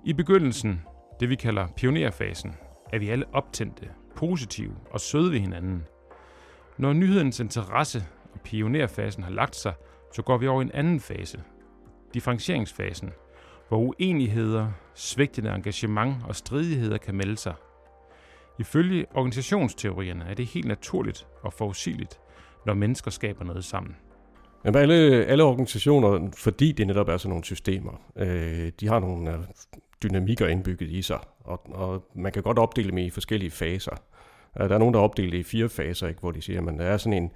I 0.05 0.13
begyndelsen, 0.13 0.81
det 1.19 1.29
vi 1.29 1.35
kalder 1.35 1.67
pionerfasen, 1.75 2.55
er 2.93 2.99
vi 2.99 3.09
alle 3.09 3.25
optændte, 3.33 3.89
positive 4.15 4.75
og 4.91 4.99
søde 5.01 5.31
ved 5.31 5.39
hinanden. 5.39 5.83
Når 6.77 6.93
nyhedens 6.93 7.39
interesse 7.39 8.05
og 8.33 8.41
pionerfasen 8.41 9.23
har 9.23 9.31
lagt 9.31 9.55
sig, 9.55 9.73
så 10.13 10.21
går 10.21 10.37
vi 10.37 10.47
over 10.47 10.61
i 10.61 10.65
en 10.65 10.71
anden 10.73 10.99
fase, 10.99 11.43
differentieringsfasen, 12.13 13.11
hvor 13.67 13.77
uenigheder, 13.77 14.67
svigtende 14.93 15.49
engagement 15.49 16.15
og 16.27 16.35
stridigheder 16.35 16.97
kan 16.97 17.15
melde 17.15 17.37
sig. 17.37 17.53
Ifølge 18.59 19.05
organisationsteorierne 19.13 20.25
er 20.29 20.33
det 20.33 20.45
helt 20.45 20.67
naturligt 20.67 21.27
og 21.41 21.53
forudsigeligt, 21.53 22.19
når 22.65 22.73
mennesker 22.73 23.11
skaber 23.11 23.45
noget 23.45 23.65
sammen. 23.65 23.95
Jamen 24.65 24.81
alle, 24.81 25.25
alle 25.25 25.43
organisationer, 25.43 26.29
fordi 26.37 26.71
det 26.71 26.87
netop 26.87 27.09
er 27.09 27.17
sådan 27.17 27.29
nogle 27.29 27.43
systemer, 27.43 28.01
øh, 28.15 28.71
de 28.79 28.87
har 28.87 28.99
nogle 28.99 29.45
dynamikker 30.03 30.47
indbygget 30.47 30.89
i 30.89 31.01
sig, 31.01 31.19
og, 31.39 31.61
og 31.71 32.05
man 32.15 32.31
kan 32.31 32.43
godt 32.43 32.59
opdele 32.59 32.89
dem 32.89 32.97
i 32.97 33.09
forskellige 33.09 33.51
faser. 33.51 33.95
Der 34.57 34.75
er 34.75 34.77
nogen, 34.77 34.93
der 34.93 34.99
opdeler 34.99 35.31
det 35.31 35.37
i 35.37 35.43
fire 35.43 35.69
faser, 35.69 36.07
ikke, 36.07 36.19
hvor 36.19 36.31
de 36.31 36.41
siger, 36.41 36.67
at 36.67 36.73
der 36.79 36.85
er 36.85 36.97
sådan 36.97 37.23
en, 37.23 37.31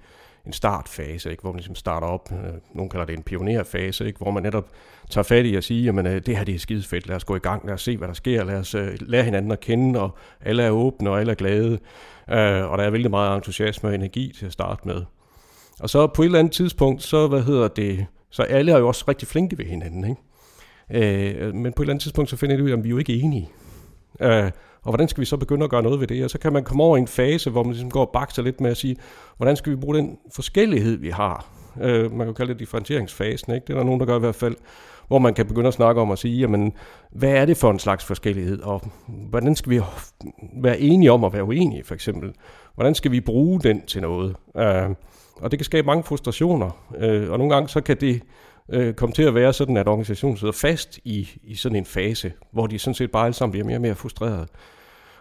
en 0.46 0.52
startfase, 0.52 1.30
ikke, 1.30 1.40
hvor 1.40 1.52
man 1.52 1.56
ligesom 1.56 1.74
starter 1.74 2.06
op. 2.06 2.32
Øh, 2.32 2.54
nogle 2.74 2.90
kalder 2.90 3.06
det 3.06 3.16
en 3.16 3.22
pionerfase, 3.22 4.06
ikke, 4.06 4.18
hvor 4.18 4.30
man 4.30 4.42
netop 4.42 4.68
tager 5.10 5.22
fat 5.22 5.46
i 5.46 5.56
at 5.56 5.64
sige, 5.64 5.88
at 5.88 6.06
øh, 6.06 6.20
det 6.26 6.36
her 6.36 6.44
det 6.44 6.54
er 6.54 6.58
skide 6.58 6.82
fedt, 6.82 7.06
lad 7.08 7.16
os 7.16 7.24
gå 7.24 7.36
i 7.36 7.38
gang, 7.38 7.66
lad 7.66 7.74
os 7.74 7.82
se, 7.82 7.96
hvad 7.96 8.08
der 8.08 8.14
sker, 8.14 8.44
lad 8.44 8.56
os 8.56 8.74
øh, 8.74 8.96
lære 9.00 9.24
hinanden 9.24 9.52
at 9.52 9.60
kende, 9.60 10.00
og 10.00 10.10
alle 10.40 10.62
er 10.62 10.70
åbne, 10.70 11.10
og 11.10 11.20
alle 11.20 11.30
er 11.30 11.36
glade, 11.36 11.72
øh, 12.30 12.70
og 12.70 12.78
der 12.78 12.84
er 12.84 12.90
vældig 12.90 13.10
meget 13.10 13.36
entusiasme 13.36 13.88
og 13.88 13.94
energi 13.94 14.32
til 14.38 14.46
at 14.46 14.52
starte 14.52 14.88
med. 14.88 15.02
Og 15.80 15.90
så 15.90 16.06
på 16.06 16.22
et 16.22 16.26
eller 16.26 16.38
andet 16.38 16.52
tidspunkt, 16.52 17.02
så 17.02 17.26
hvad 17.26 17.42
hedder 17.42 17.68
det, 17.68 18.06
så 18.30 18.42
alle 18.42 18.72
er 18.72 18.78
jo 18.78 18.88
også 18.88 19.04
rigtig 19.08 19.28
flinke 19.28 19.58
ved 19.58 19.64
hinanden, 19.64 20.04
ikke? 20.04 20.22
Øh, 20.94 21.54
men 21.54 21.72
på 21.72 21.82
et 21.82 21.84
eller 21.84 21.92
andet 21.92 22.02
tidspunkt, 22.02 22.30
så 22.30 22.36
finder 22.36 22.56
de 22.56 22.64
ud 22.64 22.70
af, 22.70 22.76
at 22.76 22.84
vi 22.84 22.88
er 22.88 22.90
jo 22.90 22.98
ikke 22.98 23.20
enige. 23.20 23.48
Øh, 24.20 24.50
og 24.82 24.90
hvordan 24.90 25.08
skal 25.08 25.20
vi 25.20 25.26
så 25.26 25.36
begynde 25.36 25.64
at 25.64 25.70
gøre 25.70 25.82
noget 25.82 26.00
ved 26.00 26.06
det? 26.06 26.24
Og 26.24 26.30
så 26.30 26.38
kan 26.38 26.52
man 26.52 26.64
komme 26.64 26.82
over 26.82 26.96
i 26.96 27.00
en 27.00 27.06
fase, 27.06 27.50
hvor 27.50 27.62
man 27.62 27.72
ligesom 27.72 27.90
går 27.90 28.00
og 28.00 28.10
bakser 28.12 28.42
lidt 28.42 28.60
med 28.60 28.70
at 28.70 28.76
sige, 28.76 28.96
hvordan 29.36 29.56
skal 29.56 29.72
vi 29.72 29.76
bruge 29.76 29.96
den 29.96 30.18
forskellighed, 30.34 30.96
vi 30.96 31.10
har? 31.10 31.46
Øh, 31.80 32.12
man 32.12 32.26
kan 32.26 32.34
kalde 32.34 32.52
det 32.52 32.60
differentieringsfasen, 32.60 33.54
ikke? 33.54 33.64
Det 33.66 33.72
er 33.72 33.76
der 33.76 33.84
nogen, 33.84 34.00
der 34.00 34.06
gør 34.06 34.16
i 34.16 34.20
hvert 34.20 34.34
fald. 34.34 34.56
hvor 35.08 35.18
man 35.18 35.34
kan 35.34 35.46
begynde 35.46 35.68
at 35.68 35.74
snakke 35.74 36.00
om 36.00 36.10
at 36.10 36.18
sige, 36.18 36.38
jamen, 36.38 36.72
hvad 37.10 37.30
er 37.30 37.44
det 37.44 37.56
for 37.56 37.70
en 37.70 37.78
slags 37.78 38.04
forskellighed, 38.04 38.62
og 38.62 38.82
hvordan 39.06 39.56
skal 39.56 39.70
vi 39.70 39.80
være 40.62 40.80
enige 40.80 41.12
om 41.12 41.24
at 41.24 41.32
være 41.32 41.44
uenige, 41.44 41.84
for 41.84 41.94
eksempel? 41.94 42.32
Hvordan 42.74 42.94
skal 42.94 43.12
vi 43.12 43.20
bruge 43.20 43.60
den 43.60 43.86
til 43.86 44.02
noget? 44.02 44.36
Øh, 44.56 44.90
og 45.40 45.50
det 45.50 45.58
kan 45.58 45.64
skabe 45.64 45.86
mange 45.86 46.02
frustrationer, 46.02 46.70
øh, 46.98 47.30
og 47.30 47.38
nogle 47.38 47.54
gange 47.54 47.68
så 47.68 47.80
kan 47.80 47.96
det 48.00 48.22
øh, 48.70 48.94
komme 48.94 49.12
til 49.12 49.22
at 49.22 49.34
være 49.34 49.52
sådan, 49.52 49.76
at 49.76 49.88
organisationen 49.88 50.36
sidder 50.36 50.52
fast 50.52 50.98
i, 51.04 51.28
i 51.42 51.54
sådan 51.54 51.76
en 51.76 51.84
fase, 51.84 52.32
hvor 52.50 52.66
de 52.66 52.78
sådan 52.78 52.94
set 52.94 53.10
bare 53.10 53.24
alle 53.24 53.34
sammen 53.34 53.52
bliver 53.52 53.66
mere 53.66 53.76
og 53.76 53.82
mere 53.82 53.94
frustrerede. 53.94 54.46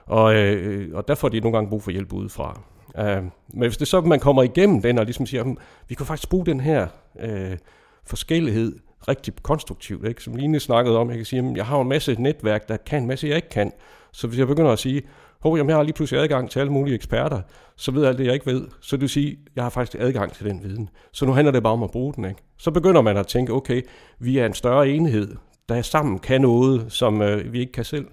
Og, 0.05 0.35
øh, 0.35 0.95
og 0.95 1.07
der 1.07 1.15
får 1.15 1.29
de 1.29 1.39
nogle 1.39 1.57
gange 1.57 1.69
brug 1.69 1.83
for 1.83 1.91
hjælp 1.91 2.13
udefra. 2.13 2.61
Øh, 2.97 3.23
men 3.23 3.31
hvis 3.53 3.77
det 3.77 3.87
så, 3.87 4.01
man 4.01 4.19
kommer 4.19 4.43
igennem 4.43 4.81
den 4.81 4.97
og 4.97 5.05
ligesom 5.05 5.25
siger, 5.25 5.55
vi 5.87 5.95
kan 5.95 6.05
faktisk 6.05 6.29
bruge 6.29 6.45
den 6.45 6.59
her 6.59 6.87
øh, 7.19 7.57
forskellighed 8.05 8.79
rigtig 9.07 9.33
konstruktivt. 9.41 10.07
Ikke? 10.07 10.23
Som 10.23 10.35
Line 10.35 10.59
snakkede 10.59 10.97
om, 10.97 11.09
jeg 11.09 11.17
kan 11.17 11.25
sige, 11.25 11.49
at 11.49 11.57
jeg 11.57 11.65
har 11.65 11.81
en 11.81 11.89
masse 11.89 12.15
netværk, 12.19 12.67
der 12.67 12.77
kan 12.77 13.01
en 13.01 13.07
masse, 13.07 13.27
jeg 13.27 13.35
ikke 13.35 13.49
kan. 13.49 13.71
Så 14.11 14.27
hvis 14.27 14.39
jeg 14.39 14.47
begynder 14.47 14.71
at 14.71 14.79
sige, 14.79 15.01
hov, 15.39 15.57
jamen, 15.57 15.69
jeg 15.69 15.77
har 15.77 15.83
lige 15.83 15.93
pludselig 15.93 16.21
adgang 16.21 16.49
til 16.49 16.59
alle 16.59 16.71
mulige 16.71 16.95
eksperter, 16.95 17.41
så 17.75 17.91
ved 17.91 18.01
jeg 18.01 18.09
alt 18.09 18.17
det, 18.17 18.25
jeg 18.25 18.33
ikke 18.33 18.45
ved. 18.45 18.67
Så 18.81 18.95
det 18.95 19.01
vil 19.01 19.09
sige, 19.09 19.37
jeg 19.55 19.63
har 19.63 19.69
faktisk 19.69 20.03
adgang 20.03 20.33
til 20.33 20.45
den 20.45 20.63
viden. 20.63 20.89
Så 21.11 21.25
nu 21.25 21.31
handler 21.31 21.51
det 21.51 21.63
bare 21.63 21.73
om 21.73 21.83
at 21.83 21.91
bruge 21.91 22.13
den. 22.13 22.25
Ikke? 22.25 22.41
Så 22.57 22.71
begynder 22.71 23.01
man 23.01 23.17
at 23.17 23.27
tænke, 23.27 23.53
okay, 23.53 23.81
vi 24.19 24.37
er 24.37 24.45
en 24.45 24.53
større 24.53 24.89
enhed, 24.89 25.35
der 25.69 25.81
sammen 25.81 26.19
kan 26.19 26.41
noget, 26.41 26.85
som 26.89 27.21
øh, 27.21 27.53
vi 27.53 27.59
ikke 27.59 27.71
kan 27.71 27.85
selv. 27.85 28.07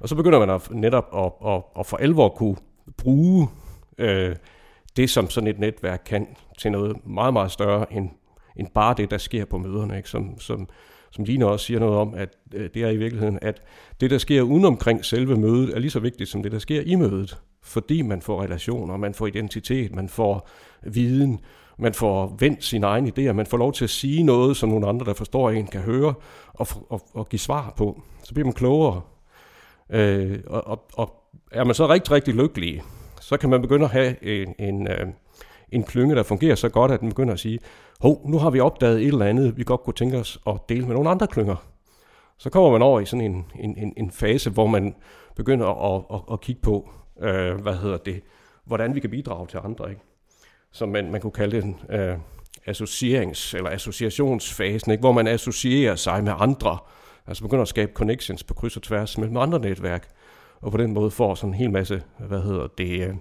Og 0.00 0.08
så 0.08 0.14
begynder 0.14 0.38
man 0.38 0.50
at, 0.50 0.70
netop 0.70 1.04
at, 1.16 1.52
at, 1.52 1.62
at 1.78 1.86
for 1.86 1.96
alvor 1.96 2.28
kunne 2.28 2.56
bruge 2.96 3.48
øh, 3.98 4.36
det, 4.96 5.10
som 5.10 5.30
sådan 5.30 5.48
et 5.48 5.58
netværk 5.58 6.02
kan, 6.06 6.28
til 6.58 6.72
noget 6.72 7.06
meget, 7.06 7.32
meget 7.32 7.50
større 7.50 7.92
end, 7.92 8.10
end 8.56 8.68
bare 8.74 8.94
det, 8.96 9.10
der 9.10 9.18
sker 9.18 9.44
på 9.44 9.58
møderne. 9.58 9.96
Ikke? 9.96 10.08
Som, 10.08 10.38
som, 10.38 10.68
som 11.10 11.24
Line 11.24 11.46
også 11.46 11.66
siger 11.66 11.80
noget 11.80 11.96
om, 11.96 12.14
at 12.14 12.36
øh, 12.54 12.70
det 12.74 12.82
er 12.82 12.90
i 12.90 12.96
virkeligheden, 12.96 13.38
at 13.42 13.62
det, 14.00 14.10
der 14.10 14.18
sker 14.18 14.42
udenomkring 14.42 15.04
selve 15.04 15.36
mødet, 15.36 15.74
er 15.74 15.78
lige 15.78 15.90
så 15.90 16.00
vigtigt 16.00 16.30
som 16.30 16.42
det, 16.42 16.52
der 16.52 16.58
sker 16.58 16.82
i 16.86 16.94
mødet. 16.94 17.38
Fordi 17.62 18.02
man 18.02 18.22
får 18.22 18.42
relationer, 18.42 18.96
man 18.96 19.14
får 19.14 19.26
identitet, 19.26 19.94
man 19.94 20.08
får 20.08 20.48
viden, 20.82 21.40
man 21.78 21.94
får 21.94 22.36
vendt 22.38 22.64
sine 22.64 22.86
egne 22.86 23.12
idéer, 23.18 23.32
man 23.32 23.46
får 23.46 23.56
lov 23.56 23.72
til 23.72 23.84
at 23.84 23.90
sige 23.90 24.22
noget, 24.22 24.56
som 24.56 24.68
nogle 24.68 24.88
andre, 24.88 25.06
der 25.06 25.14
forstår 25.14 25.50
en, 25.50 25.66
kan 25.66 25.80
høre 25.80 26.14
og, 26.54 26.66
og, 26.88 27.02
og 27.14 27.28
give 27.28 27.40
svar 27.40 27.74
på. 27.76 28.02
Så 28.24 28.34
bliver 28.34 28.46
man 28.46 28.54
klogere. 28.54 29.00
Øh, 29.90 30.38
og, 30.46 30.68
og, 30.68 30.84
og 30.94 31.14
er 31.52 31.64
man 31.64 31.74
så 31.74 31.88
rigtig, 31.88 32.12
rigtig 32.12 32.34
lykkelig, 32.34 32.82
så 33.20 33.36
kan 33.36 33.50
man 33.50 33.62
begynde 33.62 33.84
at 33.84 33.90
have 33.90 34.24
en, 34.24 34.54
en, 34.58 34.88
øh, 34.88 35.06
en 35.72 35.82
klynge, 35.82 36.14
der 36.14 36.22
fungerer 36.22 36.54
så 36.54 36.68
godt, 36.68 36.90
at 36.90 37.00
den 37.00 37.08
begynder 37.08 37.34
at 37.34 37.40
sige, 37.40 37.58
hov, 38.00 38.22
nu 38.28 38.38
har 38.38 38.50
vi 38.50 38.60
opdaget 38.60 39.00
et 39.00 39.06
eller 39.06 39.26
andet, 39.26 39.56
vi 39.56 39.64
godt 39.64 39.82
kunne 39.82 39.94
tænke 39.94 40.18
os 40.18 40.38
at 40.46 40.60
dele 40.68 40.86
med 40.86 40.94
nogle 40.94 41.10
andre 41.10 41.26
klynger. 41.26 41.56
Så 42.38 42.50
kommer 42.50 42.70
man 42.70 42.82
over 42.82 43.00
i 43.00 43.04
sådan 43.04 43.24
en, 43.24 43.46
en, 43.58 43.78
en, 43.78 43.92
en 43.96 44.10
fase, 44.10 44.50
hvor 44.50 44.66
man 44.66 44.94
begynder 45.36 45.94
at, 45.94 46.04
at, 46.14 46.20
at 46.32 46.40
kigge 46.40 46.62
på, 46.62 46.90
øh, 47.20 47.54
hvad 47.60 47.74
hedder 47.74 47.96
det, 47.96 48.22
hvordan 48.64 48.94
vi 48.94 49.00
kan 49.00 49.10
bidrage 49.10 49.46
til 49.46 49.60
andre. 49.64 49.90
Ikke? 49.90 50.02
Som 50.72 50.88
man, 50.88 51.10
man 51.10 51.20
kunne 51.20 51.30
kalde 51.30 51.58
en 51.58 51.80
øh, 51.90 52.16
associerings- 52.68 53.56
eller 53.56 53.70
associationsfasen, 53.70 54.92
ikke? 54.92 55.00
hvor 55.00 55.12
man 55.12 55.26
associerer 55.26 55.96
sig 55.96 56.24
med 56.24 56.32
andre, 56.38 56.78
altså 57.26 57.42
begynder 57.42 57.62
at 57.62 57.68
skabe 57.68 57.92
connections 57.94 58.44
på 58.44 58.54
kryds 58.54 58.76
og 58.76 58.82
tværs 58.82 59.18
mellem 59.18 59.36
andre 59.36 59.58
netværk, 59.58 60.08
og 60.60 60.70
på 60.70 60.78
den 60.78 60.92
måde 60.92 61.10
får 61.10 61.34
sådan 61.34 61.50
en 61.50 61.54
hel 61.54 61.70
masse, 61.70 62.02
hvad 62.18 62.42
hedder 62.42 62.66
det, 62.78 63.08
øh, 63.08 63.14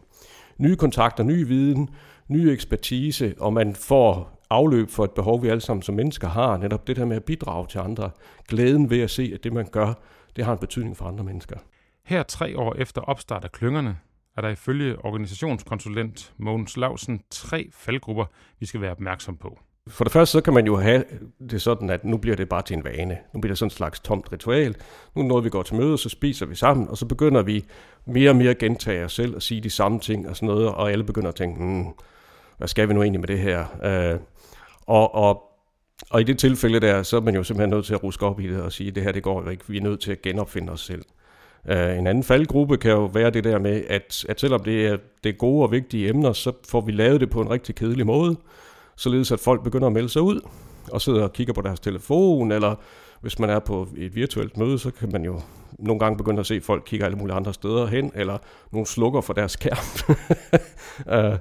nye 0.57 0.75
kontakter, 0.75 1.23
ny 1.23 1.47
viden, 1.47 1.89
ny 2.27 2.37
ekspertise, 2.37 3.35
og 3.39 3.53
man 3.53 3.75
får 3.75 4.41
afløb 4.49 4.89
for 4.89 5.03
et 5.03 5.11
behov, 5.11 5.43
vi 5.43 5.47
alle 5.47 5.61
sammen 5.61 5.81
som 5.81 5.95
mennesker 5.95 6.27
har, 6.27 6.57
netop 6.57 6.87
det 6.87 6.95
der 6.95 7.05
med 7.05 7.15
at 7.15 7.23
bidrage 7.23 7.67
til 7.67 7.79
andre. 7.79 8.11
Glæden 8.47 8.89
ved 8.89 9.01
at 9.01 9.09
se, 9.09 9.31
at 9.33 9.43
det 9.43 9.53
man 9.53 9.67
gør, 9.71 9.93
det 10.35 10.45
har 10.45 10.53
en 10.53 10.59
betydning 10.59 10.97
for 10.97 11.05
andre 11.05 11.23
mennesker. 11.23 11.57
Her 12.05 12.23
tre 12.23 12.57
år 12.57 12.75
efter 12.77 13.01
opstart 13.01 13.43
af 13.43 13.51
klyngerne, 13.51 13.97
er 14.37 14.41
der 14.41 14.49
ifølge 14.49 15.05
organisationskonsulent 15.05 16.33
Mogens 16.37 16.77
Lausen 16.77 17.21
tre 17.29 17.69
faldgrupper, 17.73 18.25
vi 18.59 18.65
skal 18.65 18.81
være 18.81 18.91
opmærksom 18.91 19.37
på. 19.37 19.59
For 19.87 20.03
det 20.03 20.13
første, 20.13 20.31
så 20.31 20.41
kan 20.41 20.53
man 20.53 20.65
jo 20.65 20.75
have 20.77 21.03
det 21.49 21.61
sådan, 21.61 21.89
at 21.89 22.05
nu 22.05 22.17
bliver 22.17 22.35
det 22.35 22.49
bare 22.49 22.61
til 22.61 22.77
en 22.77 22.83
vane. 22.83 23.17
Nu 23.33 23.41
bliver 23.41 23.51
det 23.51 23.57
sådan 23.57 23.67
en 23.67 23.75
slags 23.75 23.99
tomt 23.99 24.31
ritual. 24.31 24.75
Nu 25.15 25.23
når 25.23 25.39
vi 25.39 25.49
går 25.49 25.63
til 25.63 25.75
møde, 25.75 25.97
så 25.97 26.09
spiser 26.09 26.45
vi 26.45 26.55
sammen, 26.55 26.87
og 26.87 26.97
så 26.97 27.05
begynder 27.05 27.41
vi 27.41 27.65
mere 28.05 28.29
og 28.29 28.35
mere 28.35 28.49
at 28.49 28.57
gentage 28.57 29.05
os 29.05 29.13
selv 29.13 29.35
og 29.35 29.41
sige 29.41 29.61
de 29.61 29.69
samme 29.69 29.99
ting 29.99 30.29
og 30.29 30.35
sådan 30.35 30.47
noget, 30.47 30.67
og 30.67 30.91
alle 30.91 31.03
begynder 31.03 31.29
at 31.29 31.35
tænke, 31.35 31.59
hmm, 31.59 31.85
hvad 32.57 32.67
skal 32.67 32.89
vi 32.89 32.93
nu 32.93 33.01
egentlig 33.01 33.19
med 33.19 33.27
det 33.27 33.39
her? 33.39 33.65
Øh, 33.83 34.19
og, 34.87 35.15
og, 35.15 35.43
og 36.09 36.21
i 36.21 36.23
det 36.23 36.39
tilfælde 36.39 36.79
der, 36.79 37.03
så 37.03 37.17
er 37.17 37.21
man 37.21 37.35
jo 37.35 37.43
simpelthen 37.43 37.69
nødt 37.69 37.85
til 37.85 37.93
at 37.93 38.03
ruske 38.03 38.25
op 38.25 38.39
i 38.39 38.47
det 38.47 38.61
og 38.61 38.71
sige, 38.71 38.91
det 38.91 39.03
her 39.03 39.11
det 39.11 39.23
går 39.23 39.43
jo 39.43 39.49
ikke, 39.49 39.63
vi 39.67 39.77
er 39.77 39.81
nødt 39.81 39.99
til 39.99 40.11
at 40.11 40.21
genopfinde 40.21 40.73
os 40.73 40.81
selv. 40.81 41.01
Øh, 41.69 41.97
en 41.97 42.07
anden 42.07 42.23
faldgruppe 42.23 42.77
kan 42.77 42.91
jo 42.91 43.05
være 43.05 43.29
det 43.29 43.43
der 43.43 43.59
med, 43.59 43.83
at, 43.89 44.25
at 44.29 44.39
selvom 44.39 44.63
det 44.63 44.87
er, 44.87 44.97
det 45.23 45.29
er 45.29 45.33
gode 45.33 45.63
og 45.63 45.71
vigtige 45.71 46.09
emner, 46.09 46.33
så 46.33 46.51
får 46.69 46.81
vi 46.81 46.91
lavet 46.91 47.21
det 47.21 47.29
på 47.29 47.41
en 47.41 47.49
rigtig 47.49 47.75
kedelig 47.75 48.05
måde, 48.05 48.35
således 48.95 49.31
at 49.31 49.39
folk 49.39 49.63
begynder 49.63 49.87
at 49.87 49.93
melde 49.93 50.09
sig 50.09 50.21
ud 50.21 50.41
og 50.91 51.01
sidder 51.01 51.23
og 51.23 51.33
kigger 51.33 51.53
på 51.53 51.61
deres 51.61 51.79
telefon, 51.79 52.51
eller 52.51 52.75
hvis 53.21 53.39
man 53.39 53.49
er 53.49 53.59
på 53.59 53.87
et 53.97 54.15
virtuelt 54.15 54.57
møde, 54.57 54.79
så 54.79 54.91
kan 54.91 55.11
man 55.11 55.23
jo 55.23 55.41
nogle 55.79 55.99
gange 55.99 56.17
begynde 56.17 56.39
at 56.39 56.45
se, 56.45 56.55
at 56.55 56.63
folk 56.63 56.83
kigger 56.85 57.05
alle 57.05 57.17
mulige 57.17 57.35
andre 57.35 57.53
steder 57.53 57.85
hen, 57.87 58.11
eller 58.15 58.37
nogle 58.71 58.85
slukker 58.87 59.21
for 59.21 59.33
deres 59.33 59.51
skærm. 59.51 59.85
øh, 61.15 61.37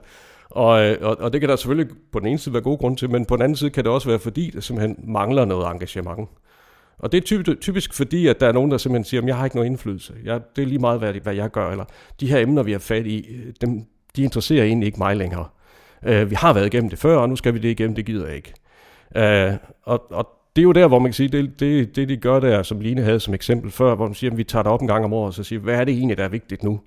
og, 0.55 0.85
øh, 0.85 0.99
og, 1.01 1.21
og 1.21 1.33
det 1.33 1.41
kan 1.41 1.51
der 1.51 1.57
selvfølgelig 1.57 1.97
på 2.13 2.21
den 2.21 2.29
ene 2.29 2.39
side 2.39 2.53
være 2.53 2.63
gode 2.63 2.77
grunde 2.77 2.97
til, 2.97 3.11
men 3.11 3.27
på 3.27 3.37
den 3.37 3.43
anden 3.43 3.57
side 3.57 3.71
kan 3.71 3.85
det 3.85 3.93
også 3.93 4.09
være, 4.09 4.19
fordi 4.19 4.51
det 4.51 4.65
simpelthen 4.65 4.97
mangler 5.05 5.45
noget 5.45 5.71
engagement. 5.73 6.29
Og 6.99 7.13
det 7.13 7.33
er 7.33 7.55
typisk 7.61 7.95
fordi, 7.95 8.27
at 8.27 8.41
der 8.41 8.49
er 8.49 8.53
nogen, 8.53 8.71
der 8.71 8.79
simpelthen 8.79 9.05
siger, 9.05 9.21
at 9.21 9.27
jeg 9.27 9.37
har 9.37 9.45
ikke 9.45 9.57
nogen 9.57 9.73
indflydelse. 9.73 10.15
Jeg, 10.25 10.41
det 10.57 10.63
er 10.63 10.67
lige 10.67 10.79
meget, 10.79 10.99
hvad, 10.99 11.15
hvad 11.15 11.35
jeg 11.35 11.51
gør. 11.51 11.71
Eller 11.71 11.85
de 12.21 12.29
her 12.29 12.39
emner, 12.39 12.63
vi 12.63 12.73
har 12.73 12.79
fat 12.79 13.07
i, 13.07 13.27
øh, 13.31 13.53
dem, 13.61 13.85
de 14.17 14.23
interesserer 14.23 14.65
egentlig 14.65 14.87
ikke 14.87 14.99
mig 14.99 15.17
længere. 15.17 15.47
Uh, 16.09 16.31
vi 16.31 16.35
har 16.35 16.53
været 16.53 16.67
igennem 16.67 16.91
det 16.91 16.99
før, 16.99 17.17
og 17.17 17.29
nu 17.29 17.37
skal 17.37 17.55
vi 17.55 17.59
det 17.59 17.69
igennem, 17.69 17.95
det 17.95 18.07
gider 18.07 18.27
jeg 18.27 18.37
ikke. 18.37 18.53
Uh, 19.17 19.57
og, 19.83 20.13
og 20.13 20.29
det 20.57 20.63
er 20.63 20.65
jo 20.65 20.73
der, 20.73 20.89
hvor 20.89 20.99
man 20.99 21.09
kan 21.09 21.15
sige, 21.15 21.29
det, 21.29 21.61
det, 21.61 21.97
det 21.97 22.09
de 22.09 22.17
gør 22.17 22.41
der, 22.41 22.63
som 22.63 22.81
Line 22.81 23.03
havde 23.03 23.21
som 23.21 23.35
eksempel 23.35 23.71
før, 23.71 23.95
hvor 23.95 24.07
man 24.07 24.15
siger, 24.15 24.31
at 24.31 24.37
vi 24.37 24.45
tager 24.45 24.63
det 24.63 24.73
op 24.73 24.81
en 24.81 24.89
gang 24.89 25.05
om 25.05 25.13
året, 25.13 25.27
og 25.27 25.35
så 25.35 25.45
siger, 25.45 25.61
hvad 25.61 25.75
er 25.75 25.85
det 25.85 25.95
egentlig, 25.95 26.17
der 26.17 26.25
er 26.25 26.29
vigtigt 26.29 26.63
nu? 26.63 26.81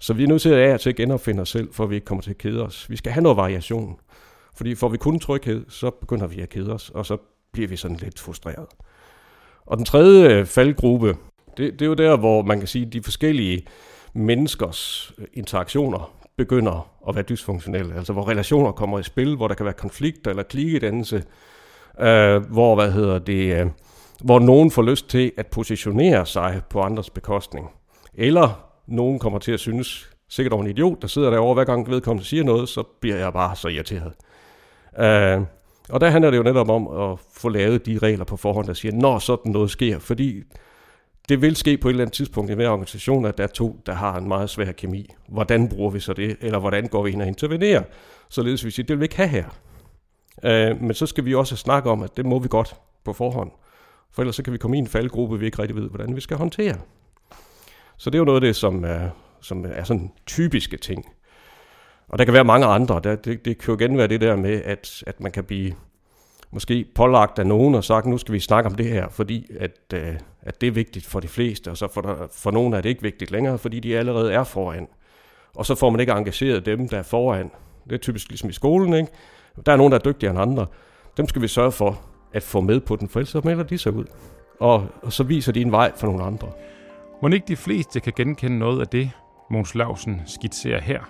Så 0.00 0.12
vi 0.12 0.22
er 0.22 0.28
nødt 0.28 0.42
til 0.42 0.48
at, 0.48 0.80
til 0.80 0.90
at 0.90 0.96
genopfinde 0.96 1.40
os 1.40 1.48
selv, 1.48 1.72
for 1.72 1.84
at 1.84 1.90
vi 1.90 1.94
ikke 1.94 2.04
kommer 2.04 2.22
til 2.22 2.30
at 2.30 2.38
kede 2.38 2.62
os. 2.62 2.90
Vi 2.90 2.96
skal 2.96 3.12
have 3.12 3.22
noget 3.22 3.36
variation. 3.36 3.96
Fordi 4.56 4.74
får 4.74 4.88
vi 4.88 4.96
kun 4.96 5.18
tryghed, 5.18 5.64
så 5.68 5.90
begynder 5.90 6.26
vi 6.26 6.40
at 6.40 6.48
kede 6.48 6.72
os, 6.72 6.90
og 6.90 7.06
så 7.06 7.16
bliver 7.52 7.68
vi 7.68 7.76
sådan 7.76 7.96
lidt 7.96 8.20
frustreret. 8.20 8.66
Og 9.66 9.76
den 9.76 9.84
tredje 9.84 10.34
øh, 10.34 10.46
faldgruppe, 10.46 11.16
det, 11.56 11.72
det 11.72 11.82
er 11.82 11.86
jo 11.86 11.94
der, 11.94 12.16
hvor 12.16 12.42
man 12.42 12.58
kan 12.58 12.68
sige, 12.68 12.86
at 12.86 12.92
de 12.92 13.02
forskellige 13.02 13.66
menneskers 14.14 15.12
øh, 15.18 15.26
interaktioner 15.34 16.12
begynder 16.36 16.90
at 17.08 17.14
være 17.14 17.24
dysfunktionelle. 17.28 17.94
Altså 17.94 18.12
hvor 18.12 18.28
relationer 18.28 18.72
kommer 18.72 18.98
i 18.98 19.02
spil, 19.02 19.36
hvor 19.36 19.48
der 19.48 19.54
kan 19.54 19.64
være 19.64 19.74
konflikter 19.74 20.30
eller 20.30 20.42
klikkedannelse, 20.42 21.16
øh, 22.00 22.36
hvor, 22.36 22.74
hvad 22.74 22.92
hedder 22.92 23.18
det, 23.18 23.60
øh, 23.60 23.66
hvor 24.24 24.38
nogen 24.38 24.70
får 24.70 24.82
lyst 24.82 25.08
til 25.08 25.32
at 25.36 25.46
positionere 25.46 26.26
sig 26.26 26.62
på 26.70 26.80
andres 26.80 27.10
bekostning. 27.10 27.70
Eller 28.14 28.73
nogen 28.86 29.18
kommer 29.18 29.38
til 29.38 29.52
at 29.52 29.60
synes, 29.60 30.10
sikkert 30.28 30.52
over 30.52 30.62
en 30.62 30.70
idiot, 30.70 31.02
der 31.02 31.08
sidder 31.08 31.30
derovre, 31.30 31.54
hver 31.54 31.64
gang 31.64 31.90
vedkommende 31.90 32.28
siger 32.28 32.44
noget, 32.44 32.68
så 32.68 32.82
bliver 33.00 33.16
jeg 33.16 33.32
bare 33.32 33.56
så 33.56 33.68
irriteret. 33.68 34.12
Uh, 34.92 35.46
og 35.88 36.00
der 36.00 36.08
handler 36.10 36.30
det 36.30 36.38
jo 36.38 36.42
netop 36.42 36.68
om 36.68 36.88
at 36.88 37.18
få 37.34 37.48
lavet 37.48 37.86
de 37.86 37.98
regler 37.98 38.24
på 38.24 38.36
forhånd, 38.36 38.66
der 38.66 38.74
siger, 38.74 38.94
når 38.94 39.18
sådan 39.18 39.52
noget 39.52 39.70
sker, 39.70 39.98
fordi 39.98 40.42
det 41.28 41.42
vil 41.42 41.56
ske 41.56 41.78
på 41.78 41.88
et 41.88 41.92
eller 41.92 42.04
andet 42.04 42.14
tidspunkt 42.14 42.50
i 42.50 42.54
hver 42.54 42.68
organisation, 42.68 43.24
at 43.24 43.38
der 43.38 43.44
er 43.44 43.48
to, 43.48 43.80
der 43.86 43.92
har 43.92 44.16
en 44.16 44.28
meget 44.28 44.50
svær 44.50 44.72
kemi. 44.72 45.10
Hvordan 45.28 45.68
bruger 45.68 45.90
vi 45.90 46.00
så 46.00 46.12
det, 46.12 46.36
eller 46.40 46.58
hvordan 46.58 46.86
går 46.86 47.02
vi 47.02 47.10
ind 47.10 47.22
og 47.22 47.28
intervenerer? 47.28 47.82
Således 48.28 48.64
vi 48.64 48.70
siger, 48.70 48.86
det 48.86 48.94
vil 48.94 49.00
vi 49.00 49.04
ikke 49.04 49.16
have 49.16 49.28
her. 49.28 49.44
Uh, 50.72 50.82
men 50.82 50.94
så 50.94 51.06
skal 51.06 51.24
vi 51.24 51.34
også 51.34 51.56
snakke 51.56 51.90
om, 51.90 52.02
at 52.02 52.16
det 52.16 52.26
må 52.26 52.38
vi 52.38 52.48
godt 52.48 52.76
på 53.04 53.12
forhånd. 53.12 53.50
For 54.12 54.22
ellers 54.22 54.36
så 54.36 54.42
kan 54.42 54.52
vi 54.52 54.58
komme 54.58 54.76
i 54.76 54.80
en 54.80 54.86
faldgruppe, 54.86 55.38
vi 55.38 55.46
ikke 55.46 55.62
rigtig 55.62 55.76
ved, 55.76 55.88
hvordan 55.88 56.16
vi 56.16 56.20
skal 56.20 56.36
håndtere. 56.36 56.76
Så 58.04 58.10
det 58.10 58.14
er 58.14 58.20
jo 58.20 58.24
noget 58.24 58.36
af 58.36 58.40
det, 58.40 58.56
som 58.56 58.84
er, 58.84 59.08
som 59.40 59.64
er 59.68 59.84
sådan 59.84 60.10
typiske 60.26 60.76
ting. 60.76 61.06
Og 62.08 62.18
der 62.18 62.24
kan 62.24 62.34
være 62.34 62.44
mange 62.44 62.66
andre. 62.66 63.00
Det, 63.04 63.24
det, 63.24 63.44
det 63.44 63.58
kan 63.58 63.74
jo 63.74 63.80
igen 63.80 63.98
være 63.98 64.06
det 64.06 64.20
der 64.20 64.36
med, 64.36 64.62
at, 64.64 65.02
at 65.06 65.20
man 65.20 65.32
kan 65.32 65.44
blive 65.44 65.74
måske 66.50 66.86
pålagt 66.94 67.38
af 67.38 67.46
nogen 67.46 67.74
og 67.74 67.84
sagt, 67.84 68.06
nu 68.06 68.18
skal 68.18 68.32
vi 68.32 68.40
snakke 68.40 68.70
om 68.70 68.74
det 68.74 68.86
her, 68.86 69.08
fordi 69.08 69.50
at, 69.60 69.78
øh, 69.94 70.14
at 70.42 70.60
det 70.60 70.66
er 70.66 70.70
vigtigt 70.70 71.06
for 71.06 71.20
de 71.20 71.28
fleste, 71.28 71.70
og 71.70 71.76
så 71.76 71.88
for, 71.88 72.00
der, 72.00 72.14
for 72.32 72.50
nogen 72.50 72.72
er 72.72 72.80
det 72.80 72.88
ikke 72.88 73.02
vigtigt 73.02 73.30
længere, 73.30 73.58
fordi 73.58 73.80
de 73.80 73.98
allerede 73.98 74.32
er 74.32 74.44
foran. 74.44 74.88
Og 75.54 75.66
så 75.66 75.74
får 75.74 75.90
man 75.90 76.00
ikke 76.00 76.12
engageret 76.12 76.66
dem, 76.66 76.88
der 76.88 76.98
er 76.98 77.02
foran. 77.02 77.50
Det 77.84 77.92
er 77.92 77.98
typisk 77.98 78.28
ligesom 78.28 78.50
i 78.50 78.52
skolen, 78.52 78.94
ikke? 78.94 79.12
Der 79.66 79.72
er 79.72 79.76
nogen, 79.76 79.92
der 79.92 79.98
er 79.98 80.02
dygtigere 80.02 80.30
end 80.30 80.40
andre. 80.40 80.66
Dem 81.16 81.28
skal 81.28 81.42
vi 81.42 81.48
sørge 81.48 81.72
for 81.72 82.00
at 82.32 82.42
få 82.42 82.60
med 82.60 82.80
på 82.80 82.96
den, 82.96 83.08
for 83.08 83.20
ellers 83.20 83.30
så 83.30 83.40
melder 83.44 83.64
de 83.64 83.78
sig 83.78 83.92
ud. 83.92 84.04
Og, 84.60 84.86
og 85.02 85.12
så 85.12 85.22
viser 85.22 85.52
de 85.52 85.60
en 85.60 85.72
vej 85.72 85.92
for 85.96 86.06
nogle 86.06 86.24
andre. 86.24 86.48
Må 87.24 87.28
ikke 87.28 87.48
de 87.48 87.56
fleste 87.56 88.00
kan 88.00 88.12
genkende 88.16 88.58
noget 88.58 88.80
af 88.80 88.86
det, 88.86 89.10
Måns 89.50 89.74
Lausen 89.74 90.22
skitserer 90.26 90.80
her? 90.80 91.00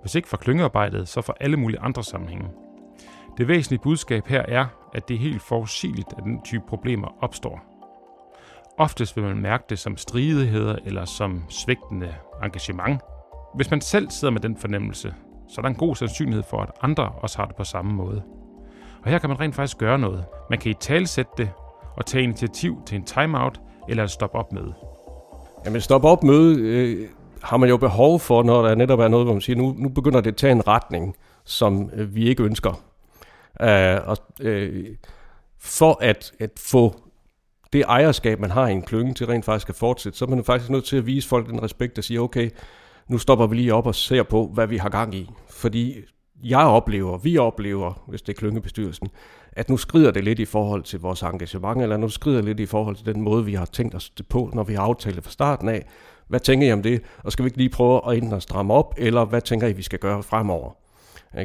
Hvis 0.00 0.14
ikke 0.14 0.28
for 0.28 0.36
klyngearbejdet, 0.36 1.08
så 1.08 1.22
for 1.22 1.36
alle 1.40 1.56
mulige 1.56 1.80
andre 1.80 2.04
sammenhænge. 2.04 2.48
Det 3.38 3.48
væsentlige 3.48 3.80
budskab 3.82 4.26
her 4.26 4.42
er, 4.48 4.66
at 4.94 5.08
det 5.08 5.14
er 5.14 5.18
helt 5.18 5.42
forudsigeligt, 5.42 6.12
at 6.18 6.24
den 6.24 6.42
type 6.42 6.64
problemer 6.68 7.08
opstår. 7.20 7.60
Oftest 8.78 9.16
vil 9.16 9.24
man 9.24 9.36
mærke 9.36 9.64
det 9.68 9.78
som 9.78 9.96
stridigheder 9.96 10.76
eller 10.84 11.04
som 11.04 11.42
svigtende 11.48 12.14
engagement. 12.42 13.00
Hvis 13.54 13.70
man 13.70 13.80
selv 13.80 14.10
sidder 14.10 14.32
med 14.32 14.40
den 14.40 14.56
fornemmelse, 14.56 15.14
så 15.48 15.60
er 15.60 15.62
der 15.62 15.68
en 15.68 15.74
god 15.74 15.96
sandsynlighed 15.96 16.42
for, 16.50 16.58
at 16.58 16.70
andre 16.82 17.08
også 17.08 17.38
har 17.38 17.46
det 17.46 17.56
på 17.56 17.64
samme 17.64 17.92
måde. 17.92 18.22
Og 19.02 19.10
her 19.10 19.18
kan 19.18 19.30
man 19.30 19.40
rent 19.40 19.54
faktisk 19.54 19.78
gøre 19.78 19.98
noget. 19.98 20.24
Man 20.50 20.58
kan 20.58 20.70
i 20.70 20.74
talsætte 20.74 21.32
det 21.38 21.50
og 21.96 22.06
tage 22.06 22.24
initiativ 22.24 22.82
til 22.86 22.96
en 22.96 23.04
timeout 23.04 23.60
eller 23.88 24.04
at 24.04 24.10
stoppe 24.10 24.38
op 24.38 24.52
med. 24.52 24.91
Jamen 25.64 25.80
stop-op-møde 25.80 26.60
øh, 26.60 27.08
har 27.42 27.56
man 27.56 27.68
jo 27.68 27.76
behov 27.76 28.20
for, 28.20 28.42
når 28.42 28.62
der 28.62 28.74
netop 28.74 29.00
er 29.00 29.08
noget, 29.08 29.26
hvor 29.26 29.34
man 29.34 29.40
siger, 29.40 29.56
nu, 29.56 29.74
nu 29.78 29.88
begynder 29.88 30.20
det 30.20 30.30
at 30.30 30.36
tage 30.36 30.52
en 30.52 30.68
retning, 30.68 31.16
som 31.44 31.90
øh, 31.94 32.14
vi 32.14 32.28
ikke 32.28 32.42
ønsker. 32.42 32.70
Uh, 33.60 34.08
og, 34.08 34.16
øh, 34.40 34.86
for 35.60 35.98
at, 36.00 36.32
at 36.40 36.50
få 36.58 36.94
det 37.72 37.84
ejerskab, 37.88 38.40
man 38.40 38.50
har 38.50 38.68
i 38.68 38.72
en 38.72 38.82
klynge 38.82 39.14
til 39.14 39.26
rent 39.26 39.44
faktisk 39.44 39.68
at 39.68 39.74
fortsætte, 39.74 40.18
så 40.18 40.24
er 40.24 40.28
man 40.28 40.44
faktisk 40.44 40.70
nødt 40.70 40.84
til 40.84 40.96
at 40.96 41.06
vise 41.06 41.28
folk 41.28 41.48
den 41.48 41.62
respekt 41.62 41.98
og 41.98 42.04
sige, 42.04 42.20
okay, 42.20 42.50
nu 43.08 43.18
stopper 43.18 43.46
vi 43.46 43.56
lige 43.56 43.74
op 43.74 43.86
og 43.86 43.94
ser 43.94 44.22
på, 44.22 44.50
hvad 44.54 44.66
vi 44.66 44.76
har 44.76 44.88
gang 44.88 45.14
i. 45.14 45.30
Fordi 45.50 45.94
jeg 46.44 46.58
oplever, 46.66 47.18
vi 47.18 47.38
oplever, 47.38 48.02
hvis 48.08 48.22
det 48.22 48.32
er 48.32 48.38
klyngebestyrelsen, 48.38 49.08
at 49.52 49.70
nu 49.70 49.76
skrider 49.76 50.10
det 50.10 50.24
lidt 50.24 50.38
i 50.38 50.44
forhold 50.44 50.82
til 50.82 51.00
vores 51.00 51.22
engagement, 51.22 51.82
eller 51.82 51.96
nu 51.96 52.08
skrider 52.08 52.36
det 52.36 52.44
lidt 52.44 52.60
i 52.60 52.66
forhold 52.66 52.96
til 52.96 53.06
den 53.06 53.20
måde, 53.20 53.44
vi 53.44 53.54
har 53.54 53.64
tænkt 53.64 53.94
os 53.94 54.10
det 54.10 54.28
på, 54.28 54.50
når 54.54 54.62
vi 54.62 54.74
har 54.74 54.82
aftalt 54.82 55.16
det 55.16 55.24
fra 55.24 55.30
starten 55.30 55.68
af. 55.68 55.86
Hvad 56.28 56.40
tænker 56.40 56.68
I 56.68 56.72
om 56.72 56.82
det? 56.82 57.02
Og 57.24 57.32
skal 57.32 57.42
vi 57.42 57.46
ikke 57.46 57.58
lige 57.58 57.68
prøve 57.68 58.00
at 58.10 58.16
enten 58.16 58.32
at 58.32 58.42
stramme 58.42 58.74
op, 58.74 58.94
eller 58.98 59.24
hvad 59.24 59.40
tænker 59.40 59.66
I, 59.66 59.72
vi 59.72 59.82
skal 59.82 59.98
gøre 59.98 60.22
fremover? 60.22 60.70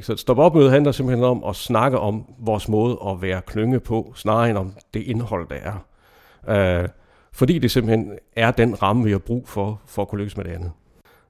Så 0.02 0.14
et 0.14 0.20
stop 0.20 0.38
op 0.38 0.56
møde 0.56 0.70
handler 0.70 0.92
simpelthen 0.92 1.26
om 1.26 1.44
at 1.44 1.56
snakke 1.56 2.00
om 2.00 2.26
vores 2.40 2.70
måde 2.70 2.98
at 3.08 3.22
være 3.22 3.42
klynge 3.42 3.80
på, 3.80 4.14
snarere 4.16 4.50
end 4.50 4.58
om 4.58 4.74
det 4.94 5.00
indhold, 5.00 5.48
der 5.50 5.56
er. 5.56 6.84
Uh, 6.84 6.90
fordi 7.34 7.60
det 7.60 7.72
simpelthen 7.72 8.12
er 8.36 8.52
den 8.52 8.82
ramme, 8.84 9.04
vi 9.04 9.12
har 9.12 9.18
brug 9.18 9.48
for, 9.48 9.82
for 9.86 10.02
at 10.02 10.08
kunne 10.08 10.20
lykkes 10.20 10.38
med 10.38 10.46
det 10.46 10.52
andet. 10.52 10.72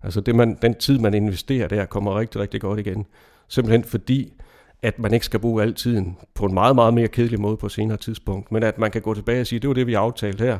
Altså 0.03 0.21
det 0.21 0.35
man, 0.35 0.57
den 0.61 0.73
tid, 0.73 0.99
man 0.99 1.13
investerer 1.13 1.67
der, 1.67 1.85
kommer 1.85 2.19
rigtig, 2.19 2.41
rigtig 2.41 2.61
godt 2.61 2.79
igen. 2.79 3.05
Simpelthen 3.47 3.83
fordi, 3.83 4.33
at 4.81 4.99
man 4.99 5.13
ikke 5.13 5.25
skal 5.25 5.39
bruge 5.39 5.63
al 5.63 5.73
tiden 5.73 6.17
på 6.33 6.45
en 6.45 6.53
meget, 6.53 6.75
meget 6.75 6.93
mere 6.93 7.07
kedelig 7.07 7.41
måde 7.41 7.57
på 7.57 7.65
et 7.65 7.71
senere 7.71 7.97
tidspunkt, 7.97 8.51
men 8.51 8.63
at 8.63 8.77
man 8.77 8.91
kan 8.91 9.01
gå 9.01 9.13
tilbage 9.13 9.41
og 9.41 9.47
sige, 9.47 9.59
det 9.59 9.67
var 9.67 9.73
det, 9.73 9.87
vi 9.87 9.93
aftalte 9.93 10.43
her. 10.43 10.57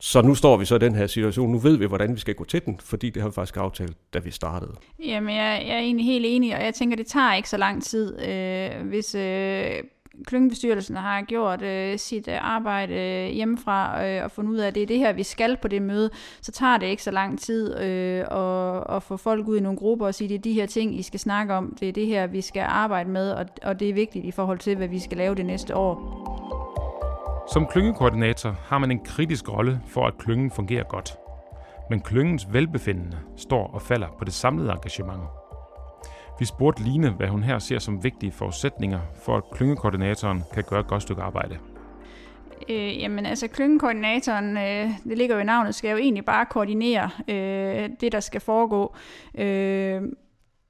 Så 0.00 0.22
nu 0.22 0.34
står 0.34 0.56
vi 0.56 0.64
så 0.64 0.74
i 0.74 0.78
den 0.78 0.94
her 0.94 1.06
situation. 1.06 1.52
Nu 1.52 1.58
ved 1.58 1.76
vi, 1.76 1.86
hvordan 1.86 2.14
vi 2.14 2.20
skal 2.20 2.34
gå 2.34 2.44
til 2.44 2.64
den, 2.64 2.80
fordi 2.80 3.10
det 3.10 3.22
har 3.22 3.28
vi 3.28 3.34
faktisk 3.34 3.56
aftalt, 3.56 3.96
da 4.14 4.18
vi 4.18 4.30
startede. 4.30 4.74
Jamen, 5.04 5.36
jeg, 5.36 5.64
jeg 5.66 5.76
er 5.76 5.80
egentlig 5.80 6.06
helt 6.06 6.24
enig, 6.28 6.56
og 6.56 6.64
jeg 6.64 6.74
tænker, 6.74 6.96
det 6.96 7.06
tager 7.06 7.34
ikke 7.34 7.48
så 7.48 7.56
lang 7.56 7.82
tid. 7.82 8.20
Øh, 8.28 8.88
hvis 8.88 9.14
øh, 9.14 9.70
klyngebestyrelsen 10.26 10.96
har 10.96 11.22
gjort 11.22 11.62
øh, 11.62 11.98
sit 11.98 12.28
øh, 12.28 12.54
arbejde 12.54 12.94
øh, 12.94 13.34
hjemmefra 13.34 14.06
øh, 14.06 14.24
og 14.24 14.30
fundet 14.30 14.52
ud 14.52 14.56
af, 14.56 14.66
at 14.66 14.74
det 14.74 14.82
er 14.82 14.86
det 14.86 14.98
her, 14.98 15.12
vi 15.12 15.22
skal 15.22 15.56
på 15.56 15.68
det 15.68 15.82
møde, 15.82 16.10
så 16.40 16.52
tager 16.52 16.78
det 16.78 16.86
ikke 16.86 17.02
så 17.02 17.10
lang 17.10 17.40
tid 17.40 17.80
øh, 17.80 18.24
at, 18.30 18.96
at 18.96 19.02
få 19.02 19.16
folk 19.16 19.48
ud 19.48 19.56
i 19.56 19.60
nogle 19.60 19.78
grupper 19.78 20.06
og 20.06 20.14
sige, 20.14 20.28
det 20.28 20.34
er 20.34 20.38
de 20.38 20.52
her 20.52 20.66
ting, 20.66 20.98
I 20.98 21.02
skal 21.02 21.20
snakke 21.20 21.54
om, 21.54 21.76
det 21.80 21.88
er 21.88 21.92
det 21.92 22.06
her, 22.06 22.26
vi 22.26 22.40
skal 22.40 22.64
arbejde 22.68 23.10
med, 23.10 23.30
og, 23.30 23.46
og 23.62 23.80
det 23.80 23.88
er 23.88 23.94
vigtigt 23.94 24.24
i 24.24 24.30
forhold 24.30 24.58
til, 24.58 24.76
hvad 24.76 24.88
vi 24.88 24.98
skal 24.98 25.18
lave 25.18 25.34
det 25.34 25.46
næste 25.46 25.76
år. 25.76 26.26
Som 27.52 27.66
klyngekoordinator 27.66 28.56
har 28.64 28.78
man 28.78 28.90
en 28.90 29.04
kritisk 29.04 29.52
rolle 29.52 29.80
for, 29.86 30.06
at 30.06 30.18
klyngen 30.18 30.50
fungerer 30.50 30.84
godt. 30.84 31.16
Men 31.90 32.00
klyngens 32.00 32.46
velbefindende 32.52 33.18
står 33.36 33.70
og 33.74 33.82
falder 33.82 34.08
på 34.18 34.24
det 34.24 34.32
samlede 34.32 34.72
engagement. 34.72 35.22
Vi 36.38 36.44
spurgte 36.44 36.82
Line, 36.82 37.10
hvad 37.10 37.28
hun 37.28 37.42
her 37.42 37.58
ser 37.58 37.78
som 37.78 38.04
vigtige 38.04 38.32
forudsætninger 38.32 39.00
for, 39.24 39.36
at 39.36 39.42
klyngekoordinatoren 39.52 40.42
kan 40.54 40.64
gøre 40.68 40.80
et 40.80 40.86
godt 40.86 41.02
stykke 41.02 41.22
arbejde. 41.22 41.58
Øh, 42.68 43.00
jamen 43.00 43.26
altså, 43.26 43.48
klyngekoordinatoren, 43.48 44.56
øh, 44.56 44.90
det 45.04 45.18
ligger 45.18 45.34
jo 45.34 45.40
i 45.40 45.44
navnet, 45.44 45.74
skal 45.74 45.90
jo 45.90 45.96
egentlig 45.96 46.24
bare 46.24 46.46
koordinere 46.46 47.10
øh, 47.28 47.90
det, 48.00 48.12
der 48.12 48.20
skal 48.20 48.40
foregå. 48.40 48.94
Øh, 49.34 50.02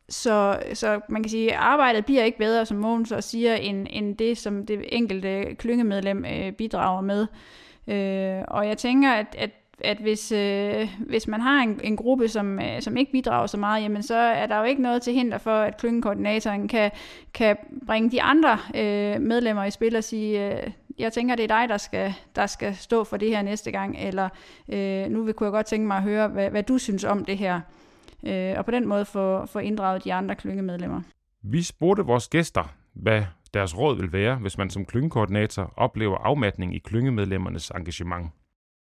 så, 0.09 0.59
så 0.75 1.01
man 1.09 1.23
kan 1.23 1.31
sige, 1.31 1.53
at 1.53 1.59
arbejdet 1.59 2.05
bliver 2.05 2.25
ikke 2.25 2.39
bedre, 2.39 2.67
som 2.67 2.77
Mogens 2.77 3.09
så 3.09 3.21
siger, 3.21 3.55
end, 3.55 3.87
end 3.91 4.17
det, 4.17 4.39
som 4.39 4.67
det 4.67 4.85
enkelte 4.89 5.55
klyngemedlem 5.55 6.25
øh, 6.25 6.53
bidrager 6.53 7.01
med. 7.01 7.27
Øh, 7.89 8.45
og 8.49 8.69
jeg 8.69 8.79
tænker, 8.79 9.13
at, 9.13 9.27
at 9.39 9.51
at 9.81 9.99
hvis, 9.99 10.33
øh, 10.33 10.89
hvis 11.07 11.29
man 11.29 11.41
har 11.41 11.63
en, 11.63 11.81
en 11.85 11.97
gruppe, 11.97 12.29
som, 12.29 12.61
øh, 12.61 12.83
som 12.83 12.97
ikke 12.97 13.13
bidrager 13.13 13.47
så 13.47 13.57
meget, 13.57 13.83
jamen 13.83 14.03
så 14.03 14.17
er 14.17 14.47
der 14.47 14.59
jo 14.59 14.65
ikke 14.65 14.83
noget 14.83 15.03
til 15.03 15.13
hinder 15.13 15.39
for, 15.39 15.59
at 15.59 15.77
klyngekoordinatoren 15.77 16.69
kan, 16.69 16.91
kan 17.35 17.57
bringe 17.87 18.11
de 18.11 18.23
andre 18.23 18.59
øh, 18.75 19.21
medlemmer 19.21 19.65
i 19.65 19.71
spil 19.71 19.97
og 19.97 20.05
sige, 20.05 20.53
øh, 20.53 20.71
jeg 20.99 21.13
tænker, 21.13 21.35
det 21.35 21.43
er 21.43 21.61
dig, 21.61 21.69
der 21.69 21.77
skal, 21.77 22.15
der 22.37 22.47
skal 22.47 22.75
stå 22.75 23.05
for 23.05 23.17
det 23.17 23.29
her 23.29 23.43
næste 23.43 23.71
gang, 23.71 23.97
eller 23.99 24.29
øh, 24.69 25.11
nu 25.11 25.23
vil, 25.23 25.35
kunne 25.35 25.47
jeg 25.47 25.53
godt 25.53 25.67
tænke 25.67 25.87
mig 25.87 25.97
at 25.97 26.03
høre, 26.03 26.29
hvad, 26.29 26.51
hvad 26.51 26.63
du 26.63 26.79
synes 26.79 27.05
om 27.05 27.25
det 27.25 27.39
her. 27.39 27.61
Øh, 28.27 28.55
og 28.57 28.65
på 28.65 28.71
den 28.71 28.89
måde 28.89 29.05
få, 29.05 29.47
få 29.47 29.59
inddraget 29.59 30.05
de 30.05 30.15
andre 30.15 30.35
klyngemedlemmer. 30.35 31.01
Vi 31.43 31.63
spurgte 31.63 32.03
vores 32.03 32.29
gæster, 32.29 32.75
hvad 32.93 33.23
deres 33.55 33.79
råd 33.79 33.97
vil 33.97 34.13
være, 34.13 34.37
hvis 34.37 34.59
man 34.59 34.71
som 34.71 34.85
klyngekoordinator 34.85 35.73
oplever 35.77 36.17
afmatning 36.17 36.75
i 36.75 36.79
klyngemedlemmernes 36.79 37.71
engagement. 37.71 38.31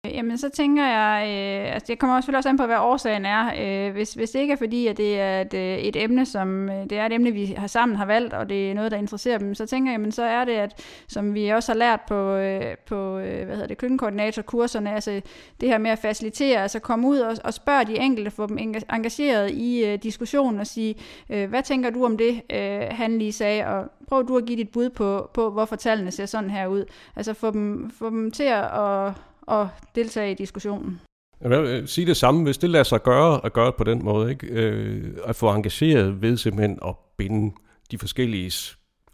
Jamen, 0.06 0.38
så 0.38 0.50
tænker 0.50 0.86
jeg, 0.88 1.26
øh, 1.28 1.74
altså 1.74 1.88
det 1.88 2.00
kommer 2.00 2.22
selvfølgelig 2.22 2.38
også 2.38 2.50
an 2.50 2.58
på, 2.58 2.66
hvad 2.66 2.78
årsagen 2.78 3.26
er. 3.26 3.52
Øh, 3.88 3.94
hvis, 3.94 4.14
hvis 4.14 4.32
det 4.32 4.40
ikke 4.40 4.52
er 4.52 4.58
fordi, 4.58 4.88
at 4.88 4.98
det 4.98 5.20
er 5.20 5.42
et, 5.42 5.54
øh, 5.54 5.78
et 5.78 5.96
emne, 6.04 6.26
som 6.26 6.70
øh, 6.70 6.84
det 6.90 6.92
er 6.92 7.06
et 7.06 7.14
emne, 7.14 7.32
vi 7.32 7.46
har 7.46 7.68
sammen 7.68 7.98
har 7.98 8.06
valgt, 8.06 8.34
og 8.34 8.50
det 8.50 8.72
er 8.72 8.74
noget, 8.74 8.92
der 8.92 8.98
interesserer 8.98 9.38
dem, 9.38 9.56
så 9.56 9.66
tænker 9.66 9.92
jeg, 9.92 9.98
jamen, 9.98 10.12
så 10.12 10.24
er 10.24 10.46
det, 10.46 10.52
at 10.54 10.82
som 11.08 11.34
vi 11.34 11.50
også 11.50 11.72
har 11.72 11.78
lært 11.78 12.02
på, 12.08 12.16
øh, 12.36 12.78
på 12.88 13.18
øh, 13.18 13.46
hvad 13.46 13.56
hedder 13.56 13.68
det, 13.68 13.78
køkkenkoordinatorkurserne, 13.78 14.94
altså 14.94 15.22
det 15.62 15.70
her 15.70 15.78
med 15.78 15.92
at 15.92 16.00
facilitere, 16.00 16.62
altså 16.62 16.80
komme 16.80 17.08
ud 17.08 17.18
og, 17.18 17.38
og 17.44 17.54
spørge 17.54 17.86
de 17.86 18.00
enkelte, 18.00 18.32
få 18.32 18.48
dem 18.48 18.58
engageret 18.94 19.52
i 19.52 19.86
øh, 19.86 20.00
diskussionen 20.04 20.60
og 20.60 20.68
sige, 20.68 20.96
øh, 21.30 21.50
hvad 21.50 21.64
tænker 21.64 21.90
du 21.90 22.06
om 22.06 22.18
det, 22.18 22.42
øh, 22.54 22.82
han 22.92 23.20
lige 23.20 23.34
sagde, 23.34 23.68
og 23.68 23.92
prøv 24.08 24.28
du 24.28 24.38
at 24.38 24.46
give 24.46 24.58
dit 24.58 24.70
bud 24.70 24.90
på, 24.90 25.30
på 25.34 25.50
hvorfor 25.50 25.76
tallene 25.76 26.12
ser 26.12 26.26
sådan 26.26 26.50
her 26.50 26.68
ud. 26.68 26.86
Altså 27.16 27.34
få 27.34 27.52
dem, 27.52 27.92
få 28.00 28.10
dem 28.10 28.32
til 28.32 28.44
at 28.44 29.14
og 29.48 29.70
deltage 29.96 30.32
i 30.32 30.34
diskussionen. 30.34 31.02
Jeg 31.42 31.50
vil 31.50 31.60
øh, 31.60 31.88
sige 31.88 32.08
det 32.08 32.18
samme, 32.18 32.44
hvis 32.44 32.58
det 32.58 32.70
lader 32.70 32.84
sig 32.84 33.04
gøre 33.04 33.46
at 33.46 33.54
gøre 33.54 33.72
på 33.72 33.84
den 33.84 34.04
måde, 34.04 34.32
ikke? 34.32 34.48
Øh, 34.48 35.18
at 35.26 35.36
få 35.36 35.50
engageret 35.50 36.22
ved 36.22 36.38
simpelthen 36.38 36.80
at 36.86 36.96
binde 37.18 37.56
de 37.92 37.98
forskellige 37.98 38.52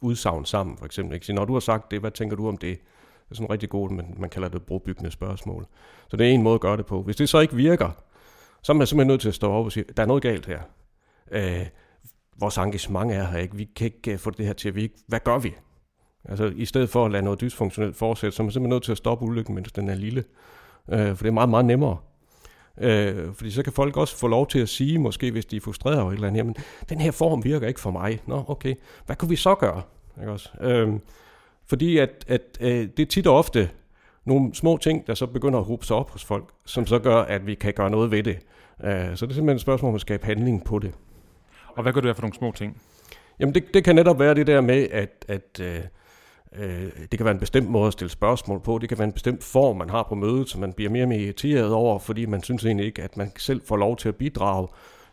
udsagn 0.01 0.45
sammen, 0.45 0.77
for 0.77 0.85
eksempel. 0.85 1.13
Ikke? 1.13 1.25
Så 1.25 1.33
når 1.33 1.45
du 1.45 1.53
har 1.53 1.59
sagt 1.59 1.91
det, 1.91 1.99
hvad 1.99 2.11
tænker 2.11 2.35
du 2.35 2.47
om 2.47 2.57
det? 2.57 2.79
Det 2.79 3.31
er 3.31 3.35
sådan 3.35 3.49
rigtig 3.49 3.69
godt, 3.69 3.91
men 3.91 4.15
man 4.17 4.29
kalder 4.29 4.47
det 4.49 4.61
brobyggende 4.61 5.11
spørgsmål. 5.11 5.65
Så 6.09 6.17
det 6.17 6.27
er 6.27 6.31
en 6.31 6.43
måde 6.43 6.55
at 6.55 6.61
gøre 6.61 6.77
det 6.77 6.85
på. 6.85 7.01
Hvis 7.01 7.15
det 7.15 7.29
så 7.29 7.39
ikke 7.39 7.55
virker, 7.55 7.91
så 8.61 8.71
er 8.71 8.75
man 8.75 8.87
simpelthen 8.87 9.07
nødt 9.07 9.21
til 9.21 9.27
at 9.27 9.35
stå 9.35 9.51
op 9.51 9.65
og 9.65 9.71
sige, 9.71 9.85
der 9.97 10.03
er 10.03 10.07
noget 10.07 10.23
galt 10.23 10.45
her. 10.45 10.59
Øh, 11.31 11.65
vores 12.39 12.57
engagement 12.57 13.11
er 13.11 13.23
her 13.23 13.37
ikke. 13.37 13.55
Vi 13.55 13.69
kan 13.75 13.85
ikke 13.85 14.11
øh, 14.11 14.19
få 14.19 14.29
det 14.29 14.45
her 14.45 14.53
til 14.53 14.69
at 14.69 14.75
virke. 14.75 14.93
Hvad 15.07 15.19
gør 15.19 15.37
vi? 15.37 15.53
Altså 16.29 16.51
i 16.55 16.65
stedet 16.65 16.89
for 16.89 17.05
at 17.05 17.11
lade 17.11 17.23
noget 17.23 17.41
dysfunktionelt 17.41 17.95
fortsætte, 17.95 18.35
så 18.35 18.43
er 18.43 18.45
man 18.45 18.51
simpelthen 18.51 18.69
nødt 18.69 18.83
til 18.83 18.91
at 18.91 18.97
stoppe 18.97 19.25
ulykken, 19.25 19.55
mens 19.55 19.71
den 19.71 19.89
er 19.89 19.95
lille. 19.95 20.23
Øh, 20.89 21.15
for 21.15 21.23
det 21.23 21.27
er 21.27 21.31
meget, 21.31 21.49
meget 21.49 21.65
nemmere. 21.65 21.97
Øh, 22.77 23.33
fordi 23.33 23.51
så 23.51 23.63
kan 23.63 23.73
folk 23.73 23.97
også 23.97 24.17
få 24.17 24.27
lov 24.27 24.47
til 24.47 24.59
at 24.59 24.69
sige, 24.69 24.97
måske 24.97 25.31
hvis 25.31 25.45
de 25.45 25.55
er 25.55 25.61
frustreret 25.61 25.99
over 25.99 26.11
et 26.11 26.15
eller 26.15 26.27
andet, 26.27 26.37
jamen, 26.37 26.55
den 26.89 27.01
her 27.01 27.11
form 27.11 27.43
virker 27.43 27.67
ikke 27.67 27.79
for 27.79 27.91
mig. 27.91 28.19
Nå, 28.25 28.43
okay. 28.47 28.75
Hvad 29.05 29.15
kunne 29.15 29.29
vi 29.29 29.35
så 29.35 29.55
gøre? 29.55 29.81
Ikke 30.19 30.31
også? 30.31 30.49
Øh, 30.61 30.93
fordi 31.67 31.97
at, 31.97 32.25
at 32.27 32.41
øh, 32.61 32.87
det 32.97 32.99
er 32.99 33.05
tit 33.05 33.27
og 33.27 33.37
ofte 33.37 33.69
nogle 34.25 34.55
små 34.55 34.77
ting, 34.77 35.07
der 35.07 35.13
så 35.13 35.25
begynder 35.25 35.59
at 35.59 35.65
hobe 35.65 35.85
sig 35.85 35.95
op 35.95 36.09
hos 36.09 36.25
folk, 36.25 36.45
som 36.65 36.85
så 36.85 36.99
gør, 36.99 37.17
at 37.17 37.47
vi 37.47 37.55
kan 37.55 37.73
gøre 37.73 37.89
noget 37.89 38.11
ved 38.11 38.23
det. 38.23 38.39
Øh, 38.83 38.91
så 38.91 38.99
det 38.99 39.11
er 39.11 39.15
simpelthen 39.15 39.49
et 39.49 39.61
spørgsmål 39.61 39.89
om 39.89 39.95
at 39.95 40.01
skabe 40.01 40.25
handling 40.25 40.63
på 40.63 40.79
det. 40.79 40.93
Og 41.75 41.83
hvad 41.83 41.93
gør 41.93 42.01
du 42.01 42.07
være 42.07 42.15
for 42.15 42.21
nogle 42.21 42.35
små 42.35 42.51
ting? 42.51 42.81
Jamen 43.39 43.55
det, 43.55 43.73
det 43.73 43.83
kan 43.83 43.95
netop 43.95 44.19
være 44.19 44.35
det 44.35 44.47
der 44.47 44.61
med, 44.61 44.87
at, 44.91 45.25
at 45.27 45.59
øh, 45.61 45.79
Øh, 46.55 46.89
det 47.11 47.17
kan 47.17 47.25
være 47.25 47.33
en 47.33 47.39
bestemt 47.39 47.69
måde 47.69 47.87
at 47.87 47.93
stille 47.93 48.11
spørgsmål 48.11 48.59
på, 48.59 48.77
det 48.77 48.89
kan 48.89 48.97
være 48.97 49.07
en 49.07 49.13
bestemt 49.13 49.43
form, 49.43 49.77
man 49.77 49.89
har 49.89 50.03
på 50.03 50.15
mødet, 50.15 50.49
som 50.49 50.61
man 50.61 50.73
bliver 50.73 50.91
mere 50.91 51.03
og 51.03 51.09
mere 51.09 51.19
irriteret 51.19 51.73
over, 51.73 51.99
fordi 51.99 52.25
man 52.25 52.43
synes 52.43 52.65
egentlig 52.65 52.85
ikke, 52.85 53.01
at 53.01 53.17
man 53.17 53.31
selv 53.37 53.61
får 53.65 53.77
lov 53.77 53.97
til 53.97 54.09
at 54.09 54.15
bidrage. 54.15 54.67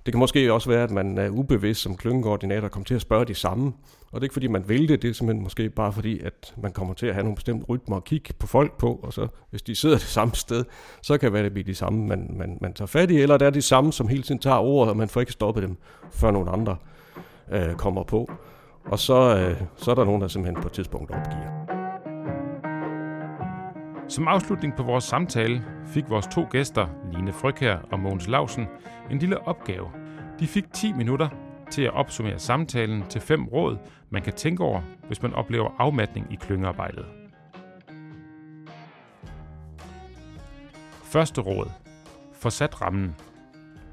Det 0.07 0.13
kan 0.13 0.19
måske 0.19 0.53
også 0.53 0.69
være, 0.69 0.83
at 0.83 0.91
man 0.91 1.19
er 1.19 1.29
ubevidst 1.29 1.81
som 1.81 1.97
klyngekoordinator 1.97 2.65
og 2.65 2.71
kommer 2.71 2.85
til 2.85 2.95
at 2.95 3.01
spørge 3.01 3.25
de 3.25 3.35
samme. 3.35 3.73
Og 4.13 4.13
det 4.13 4.19
er 4.21 4.23
ikke 4.23 4.33
fordi, 4.33 4.47
man 4.47 4.69
vil 4.69 4.89
det, 4.89 5.03
det 5.03 5.11
er 5.11 5.15
simpelthen 5.15 5.43
måske 5.43 5.71
bare 5.71 5.93
fordi, 5.93 6.21
at 6.21 6.55
man 6.57 6.73
kommer 6.73 6.95
til 6.95 7.07
at 7.07 7.15
have 7.15 7.23
nogle 7.23 7.35
bestemte 7.37 7.67
rytmer 7.67 7.97
at 7.97 8.05
kigge 8.05 8.35
på 8.39 8.47
folk 8.47 8.79
på, 8.79 9.01
og 9.03 9.13
så 9.13 9.29
hvis 9.51 9.63
de 9.63 9.75
sidder 9.75 9.97
det 10.05 10.07
samme 10.07 10.35
sted, 10.35 10.65
så 11.03 11.19
kan 11.19 11.27
det 11.27 11.33
være, 11.33 11.45
det 11.45 11.53
bliver 11.53 11.65
de 11.65 11.75
samme, 11.75 12.07
man, 12.07 12.35
man, 12.39 12.59
man 12.61 12.73
tager 12.73 12.87
fat 12.87 13.11
i, 13.11 13.21
eller 13.21 13.37
det 13.37 13.47
er 13.47 13.51
de 13.51 13.63
samme, 13.63 13.93
som 13.93 14.09
hele 14.09 14.23
tiden 14.23 14.41
tager 14.41 14.59
ordet, 14.59 14.91
og 14.91 14.97
man 14.97 15.09
får 15.09 15.21
ikke 15.21 15.33
stoppet 15.33 15.63
dem, 15.63 15.77
før 16.11 16.31
nogle 16.31 16.51
andre 16.51 16.77
øh, 17.53 17.75
kommer 17.75 18.03
på. 18.03 18.31
Og 18.87 18.99
så, 18.99 19.15
øh, 19.15 19.63
så 19.77 19.91
er 19.91 19.95
der 19.95 20.05
nogen, 20.05 20.23
der 20.23 20.29
simpelthen 20.29 20.63
på 20.63 20.69
et 20.69 20.73
tidspunkt 20.73 21.11
opgiver. 21.11 21.67
Som 24.09 24.29
afslutning 24.29 24.77
på 24.77 24.83
vores 24.83 25.05
samtale 25.05 25.65
fik 25.87 26.05
vores 26.09 26.27
to 26.27 26.47
gæster, 26.51 26.87
Line 27.13 27.33
Frøkær 27.33 27.77
og 27.93 28.01
Mogens 28.01 28.29
Lausen, 28.29 28.67
en 29.11 29.19
lille 29.19 29.49
opgave. 29.49 29.91
De 30.41 30.47
fik 30.47 30.73
10 30.73 30.93
minutter 30.93 31.29
til 31.71 31.83
at 31.83 31.95
opsummere 31.95 32.39
samtalen 32.39 33.05
til 33.09 33.21
fem 33.21 33.45
råd, 33.47 33.77
man 34.11 34.23
kan 34.23 34.33
tænke 34.33 34.63
over, 34.63 34.81
hvis 35.07 35.23
man 35.23 35.35
oplever 35.35 35.71
afmatning 35.79 36.27
i 36.33 36.35
klyngearbejdet. 36.35 37.07
Første 41.05 41.41
råd. 41.41 41.71
Få 42.33 42.51
sat 42.51 42.81
rammen. 42.83 43.15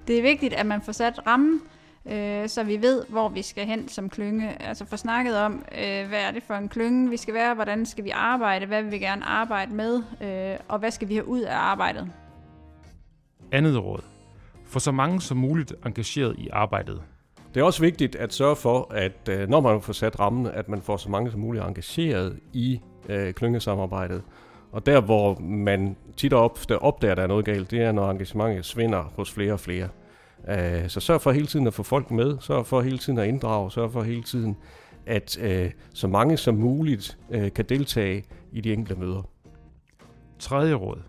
Det 0.08 0.18
er 0.18 0.22
vigtigt, 0.22 0.54
at 0.54 0.66
man 0.66 0.82
får 0.82 0.92
sat 0.92 1.28
rammen, 1.28 1.62
øh, 2.06 2.50
så 2.50 2.64
vi 2.64 2.82
ved, 2.82 3.04
hvor 3.10 3.30
vi 3.30 3.42
skal 3.42 3.66
hen 3.66 3.88
som 3.88 4.10
klynge. 4.10 4.62
Altså 4.62 4.86
få 4.86 4.98
snakket 4.98 5.38
om, 5.38 5.54
øh, 5.54 6.08
hvad 6.08 6.20
er 6.20 6.32
det 6.32 6.44
for 6.44 6.54
en 6.54 6.70
klynge, 6.70 7.10
vi 7.10 7.18
skal 7.18 7.34
være, 7.34 7.54
hvordan 7.54 7.86
skal 7.86 8.04
vi 8.04 8.10
arbejde, 8.10 8.66
hvad 8.66 8.84
vil 8.84 8.92
vi 8.92 8.98
gerne 8.98 9.26
arbejde 9.26 9.74
med, 9.74 10.04
øh, 10.22 10.58
og 10.68 10.80
hvad 10.80 10.92
skal 10.92 11.10
vi 11.10 11.14
have 11.14 11.28
ud 11.28 11.42
af 11.42 11.56
arbejdet. 11.56 12.12
Andet 13.52 13.84
råd. 13.84 14.02
Få 14.66 14.80
så 14.80 14.92
mange 14.92 15.22
som 15.22 15.38
muligt 15.38 15.74
engageret 15.86 16.36
i 16.38 16.50
arbejdet. 16.54 17.02
Det 17.54 17.60
er 17.60 17.64
også 17.64 17.82
vigtigt 17.82 18.16
at 18.16 18.34
sørge 18.34 18.56
for, 18.56 18.94
at 18.94 19.30
øh, 19.30 19.50
når 19.50 19.62
man 19.62 19.82
får 19.82 19.94
sat 19.94 20.20
rammen, 20.20 20.46
at 20.46 20.70
man 20.70 20.82
får 20.82 20.98
så 20.98 21.10
mange 21.10 21.32
som 21.32 21.40
muligt 21.40 21.66
engageret 21.66 22.40
i 22.54 22.82
øh, 23.10 23.34
klyngesamarbejdet. 23.34 24.22
Og 24.72 24.86
der, 24.86 25.02
hvor 25.02 25.40
man 25.40 25.96
tit 26.18 26.34
og 26.34 26.52
ofte 26.52 26.80
opdager, 26.80 27.12
at 27.12 27.18
der 27.18 27.24
er 27.24 27.28
noget 27.28 27.46
galt, 27.46 27.72
det 27.72 27.82
er, 27.82 27.92
når 27.92 28.12
engagementet 28.12 28.66
svinder 28.66 29.04
hos 29.16 29.32
flere 29.32 29.54
og 29.54 29.60
flere. 29.60 29.90
Øh, 30.50 30.90
så 30.90 31.00
sørg 31.00 31.22
for 31.22 31.32
hele 31.32 31.48
tiden 31.48 31.68
at 31.68 31.74
få 31.74 31.84
folk 31.84 32.12
med, 32.12 32.38
sørg 32.42 32.66
for 32.66 32.82
hele 32.82 32.98
tiden 32.98 33.20
at 33.20 33.28
inddrage, 33.28 33.72
sørg 33.72 33.92
for 33.92 34.04
hele 34.04 34.24
tiden, 34.24 34.58
at 35.06 35.38
øh, 35.42 35.72
så 35.94 36.08
mange 36.08 36.38
som 36.38 36.56
muligt 36.56 37.18
øh, 37.32 37.54
kan 37.54 37.66
deltage 37.66 38.26
i 38.52 38.62
de 38.62 38.74
enkelte 38.74 39.02
møder. 39.02 39.30
Tredje 40.40 40.74
råd. 40.74 41.02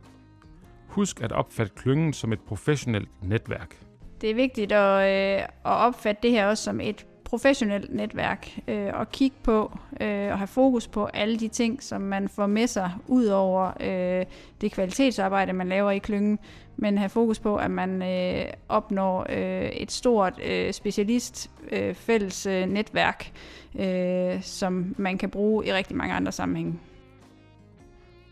Husk 0.89 1.21
at 1.23 1.33
opfatte 1.33 1.73
klyngen 1.77 2.13
som 2.13 2.33
et 2.33 2.41
professionelt 2.41 3.09
netværk. 3.23 3.77
Det 4.21 4.31
er 4.31 4.35
vigtigt 4.35 4.73
at, 4.73 5.39
øh, 5.39 5.43
at 5.43 5.49
opfatte 5.65 6.23
det 6.23 6.31
her 6.31 6.47
også 6.47 6.65
som 6.65 6.81
et 6.81 7.07
professionelt 7.25 7.95
netværk 7.95 8.59
øh, 8.69 8.91
og 8.93 9.11
kigge 9.11 9.37
på 9.43 9.79
øh, 10.01 10.33
og 10.33 10.39
have 10.39 10.47
fokus 10.47 10.89
på 10.89 11.05
alle 11.05 11.37
de 11.37 11.49
ting, 11.49 11.83
som 11.83 12.01
man 12.01 12.29
får 12.29 12.47
med 12.47 12.67
sig 12.67 12.91
ud 13.07 13.27
over 13.27 13.73
øh, 13.81 14.27
det 14.61 14.73
kvalitetsarbejde, 14.73 15.53
man 15.53 15.69
laver 15.69 15.91
i 15.91 15.99
klyngen, 15.99 16.39
men 16.77 16.99
have 16.99 17.09
fokus 17.09 17.39
på, 17.39 17.57
at 17.57 17.71
man 17.71 18.03
øh, 18.03 18.45
opnår 18.69 19.27
øh, 19.29 19.69
et 19.69 19.93
stort 19.93 20.41
øh, 20.47 20.73
specialist 20.73 21.51
øh, 21.73 21.95
fælles 21.95 22.47
øh, 22.47 22.67
netværk, 22.67 23.33
øh, 23.79 24.43
som 24.43 24.95
man 24.99 25.19
kan 25.19 25.31
bruge 25.31 25.67
i 25.67 25.73
rigtig 25.73 25.97
mange 25.97 26.15
andre 26.15 26.33
sammenhænge. 26.33 26.75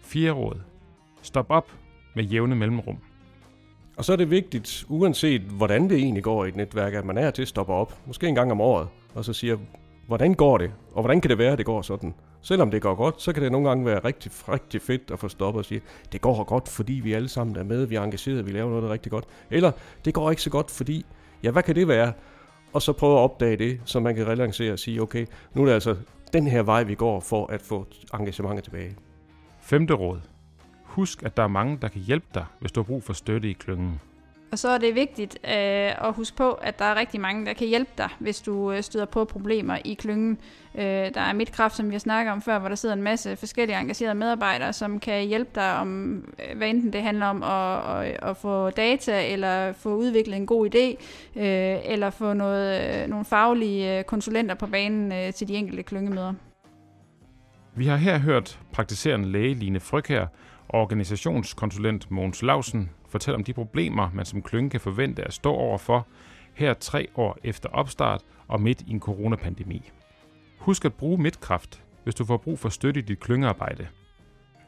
Fire 0.02 0.31
råd. 0.31 0.61
Stop 1.22 1.46
op 1.48 1.72
med 2.14 2.24
jævne 2.24 2.57
mellemrum. 2.57 2.98
Og 3.96 4.05
så 4.05 4.12
er 4.12 4.16
det 4.16 4.31
vigtigt, 4.31 4.85
uanset 4.88 5.40
hvordan 5.42 5.90
det 5.90 5.98
egentlig 5.98 6.22
går 6.22 6.44
i 6.44 6.48
et 6.48 6.57
netværk, 6.57 6.94
at 6.94 7.05
man 7.05 7.18
er 7.18 7.31
til 7.31 7.42
at 7.42 7.48
stoppe 7.48 7.72
op, 7.72 7.98
måske 8.07 8.28
en 8.28 8.35
gang 8.35 8.52
om 8.52 8.61
året, 8.61 8.88
og 9.14 9.24
så 9.24 9.33
siger, 9.33 9.57
hvordan 10.07 10.35
går 10.35 10.59
det, 10.59 10.70
og 10.92 11.02
hvordan 11.02 11.20
kan 11.20 11.31
det 11.31 11.38
være, 11.38 11.52
at 11.52 11.59
det 11.59 11.66
går 11.66 11.83
sådan? 11.83 12.14
Selvom 12.42 12.70
det 12.70 12.83
går 12.83 12.94
godt, 12.94 13.22
så 13.22 13.33
kan 13.33 13.42
det 13.42 13.52
nogle 13.52 13.68
gange 13.68 13.87
være 13.87 13.98
rigtig, 13.98 14.33
rigtig 14.48 14.83
fedt 14.83 15.11
at 15.12 15.18
få 15.18 15.28
stoppet 15.28 15.59
og 15.59 15.64
sige, 15.64 15.81
det 16.12 16.20
går 16.20 16.44
godt, 16.44 16.68
fordi 16.68 16.92
vi 16.92 17.12
alle 17.12 17.28
sammen 17.28 17.57
er 17.57 17.64
med, 17.64 17.87
vi 17.87 17.94
er 17.94 18.02
engageret, 18.02 18.46
vi 18.46 18.52
laver 18.52 18.68
noget, 18.68 18.83
der 18.83 18.88
er 18.88 18.92
rigtig 18.92 19.12
godt. 19.12 19.24
Eller, 19.50 19.70
det 20.05 20.14
går 20.14 20.31
ikke 20.31 20.42
så 20.42 20.50
godt, 20.50 20.70
fordi, 20.70 21.07
ja, 21.42 21.50
hvad 21.50 21.62
kan 21.62 21.74
det 21.74 21.88
være? 21.88 22.12
Og 22.72 22.83
så 22.83 22.92
prøve 22.92 23.14
at 23.14 23.20
opdage 23.20 23.57
det, 23.57 23.81
så 23.85 24.00
man 24.00 24.14
kan 24.14 24.28
relancere 24.28 24.72
og 24.72 24.78
sige, 24.78 25.02
okay, 25.02 25.26
nu 25.55 25.62
er 25.62 25.66
det 25.66 25.72
altså 25.72 25.96
den 26.33 26.46
her 26.46 26.62
vej, 26.62 26.83
vi 26.83 26.94
går 26.94 27.20
for 27.20 27.46
at 27.46 27.62
få 27.62 27.87
engagementet 28.14 28.64
tilbage. 28.64 28.96
Femte 29.61 29.94
råd. 29.94 30.20
Husk, 30.92 31.22
at 31.22 31.37
der 31.37 31.42
er 31.42 31.48
mange, 31.48 31.78
der 31.83 31.88
kan 31.88 32.00
hjælpe 32.00 32.26
dig, 32.35 32.44
hvis 32.61 32.72
du 32.72 32.81
har 32.81 32.85
brug 32.85 33.02
for 33.02 33.12
støtte 33.12 33.50
i 33.50 33.52
klyngen. 33.52 34.00
Og 34.52 34.59
så 34.59 34.68
er 34.68 34.78
det 34.78 34.94
vigtigt 34.94 35.38
øh, 35.44 36.07
at 36.07 36.12
huske 36.14 36.37
på, 36.37 36.52
at 36.52 36.78
der 36.78 36.85
er 36.85 36.94
rigtig 36.94 37.20
mange, 37.20 37.46
der 37.46 37.52
kan 37.52 37.66
hjælpe 37.66 37.90
dig, 37.98 38.09
hvis 38.18 38.40
du 38.40 38.72
øh, 38.72 38.83
støder 38.83 39.05
på 39.05 39.24
problemer 39.24 39.78
i 39.85 39.94
klyngen. 39.94 40.38
Øh, 40.74 40.85
der 40.85 41.20
er 41.20 41.33
Midtkraft, 41.33 41.76
som 41.76 41.88
vi 41.88 41.94
har 41.94 41.98
snakket 41.98 42.33
om 42.33 42.42
før, 42.42 42.59
hvor 42.59 42.68
der 42.68 42.74
sidder 42.74 42.94
en 42.94 43.02
masse 43.02 43.37
forskellige 43.37 43.81
engagerede 43.81 44.14
medarbejdere, 44.14 44.72
som 44.72 45.00
kan 45.00 45.26
hjælpe 45.26 45.50
dig 45.55 45.76
om, 45.76 46.14
øh, 46.16 46.57
hvad 46.57 46.68
enten 46.68 46.92
det 46.92 47.02
handler 47.02 47.26
om 47.26 47.42
at, 47.42 48.07
at, 48.07 48.31
at 48.31 48.37
få 48.37 48.70
data, 48.70 49.33
eller 49.33 49.72
få 49.72 49.94
udviklet 49.94 50.37
en 50.37 50.46
god 50.46 50.74
idé, 50.74 50.87
øh, 51.40 51.78
eller 51.85 52.11
få 52.11 52.33
noget, 52.33 53.02
øh, 53.02 53.09
nogle 53.09 53.24
faglige 53.24 54.02
konsulenter 54.02 54.55
på 54.55 54.66
banen 54.66 55.12
øh, 55.12 55.33
til 55.33 55.48
de 55.48 55.55
enkelte 55.55 55.83
klyngemøder. 55.83 56.33
Vi 57.74 57.87
har 57.87 57.96
her 57.96 58.18
hørt 58.18 58.59
praktiserende 58.72 59.28
læge 59.28 59.55
Line 59.55 59.81
Frøkær 59.81 60.22
og 60.22 60.28
organisationskonsulent 60.68 62.11
Mogens 62.11 62.42
Lausen 62.42 62.90
fortæller 63.09 63.38
om 63.38 63.44
de 63.44 63.53
problemer, 63.53 64.11
man 64.14 64.25
som 64.25 64.42
klynge 64.42 64.70
kan 64.70 64.81
forvente 64.81 65.25
at 65.25 65.33
stå 65.33 65.53
overfor 65.53 66.07
her 66.55 66.75
tre 66.75 67.09
år 67.14 67.38
efter 67.44 67.68
opstart 67.68 68.22
og 68.48 68.61
midt 68.61 68.83
i 68.87 68.90
en 68.90 69.01
coronapandemi. 69.01 69.90
Husk 70.59 70.85
at 70.85 70.94
bruge 70.94 71.22
Midtkraft, 71.22 71.83
hvis 72.05 72.14
du 72.14 72.25
får 72.25 72.37
brug 72.37 72.59
for 72.59 72.68
støtte 72.68 73.01
i 73.01 73.03
dit 73.03 73.20
klyngearbejde. 73.20 73.88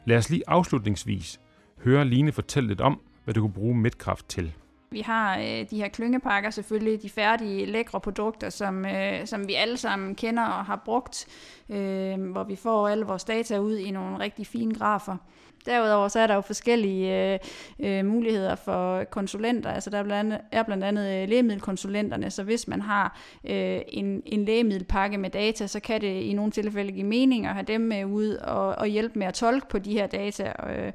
Lad 0.05 0.17
os 0.17 0.29
lige 0.29 0.43
afslutningsvis 0.47 1.39
høre 1.83 2.05
Line 2.05 2.31
fortælle 2.31 2.69
lidt 2.69 2.81
om, 2.81 3.01
hvad 3.23 3.33
du 3.33 3.41
kan 3.41 3.53
bruge 3.53 3.77
Midtkraft 3.77 4.29
til. 4.29 4.53
Vi 4.95 5.01
har 5.01 5.37
øh, 5.37 5.69
de 5.69 5.77
her 5.77 5.87
klyngepakker, 5.87 6.49
selvfølgelig 6.49 7.01
de 7.01 7.09
færdige 7.09 7.65
lækre 7.65 7.99
produkter, 7.99 8.49
som, 8.49 8.85
øh, 8.85 9.25
som 9.27 9.47
vi 9.47 9.53
alle 9.53 9.77
sammen 9.77 10.15
kender 10.15 10.43
og 10.43 10.65
har 10.65 10.81
brugt, 10.85 11.27
øh, 11.69 12.31
hvor 12.31 12.43
vi 12.43 12.55
får 12.55 12.87
alle 12.87 13.05
vores 13.05 13.23
data 13.23 13.59
ud 13.59 13.77
i 13.77 13.91
nogle 13.91 14.19
rigtig 14.19 14.47
fine 14.47 14.75
grafer. 14.75 15.17
Derudover 15.65 16.07
så 16.07 16.19
er 16.19 16.27
der 16.27 16.35
jo 16.35 16.41
forskellige 16.41 17.33
øh, 17.33 17.39
øh, 17.79 18.05
muligheder 18.05 18.55
for 18.55 19.03
konsulenter. 19.03 19.71
Altså 19.71 19.89
der 19.89 19.97
er 19.97 20.03
blandt 20.03 20.33
andet, 20.33 20.41
er 20.51 20.63
blandt 20.63 20.83
andet 20.83 21.21
øh, 21.21 21.29
lægemiddelkonsulenterne, 21.29 22.31
så 22.31 22.43
hvis 22.43 22.67
man 22.67 22.81
har 22.81 23.19
øh, 23.43 23.81
en, 23.87 24.21
en 24.25 24.45
lægemiddelpakke 24.45 25.17
med 25.17 25.29
data, 25.29 25.67
så 25.67 25.79
kan 25.79 26.01
det 26.01 26.21
i 26.21 26.33
nogle 26.33 26.51
tilfælde 26.51 26.91
give 26.91 27.07
mening 27.07 27.45
at 27.45 27.53
have 27.53 27.65
dem 27.65 27.81
med 27.81 28.05
ud 28.05 28.29
og, 28.29 28.67
og 28.67 28.87
hjælpe 28.87 29.19
med 29.19 29.27
at 29.27 29.33
tolke 29.33 29.67
på 29.67 29.79
de 29.79 29.93
her 29.93 30.07
data. 30.07 30.53
Øh, 30.69 30.91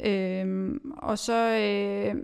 øh, 0.00 0.74
og 0.96 1.18
så... 1.18 1.58
Øh, 1.58 2.14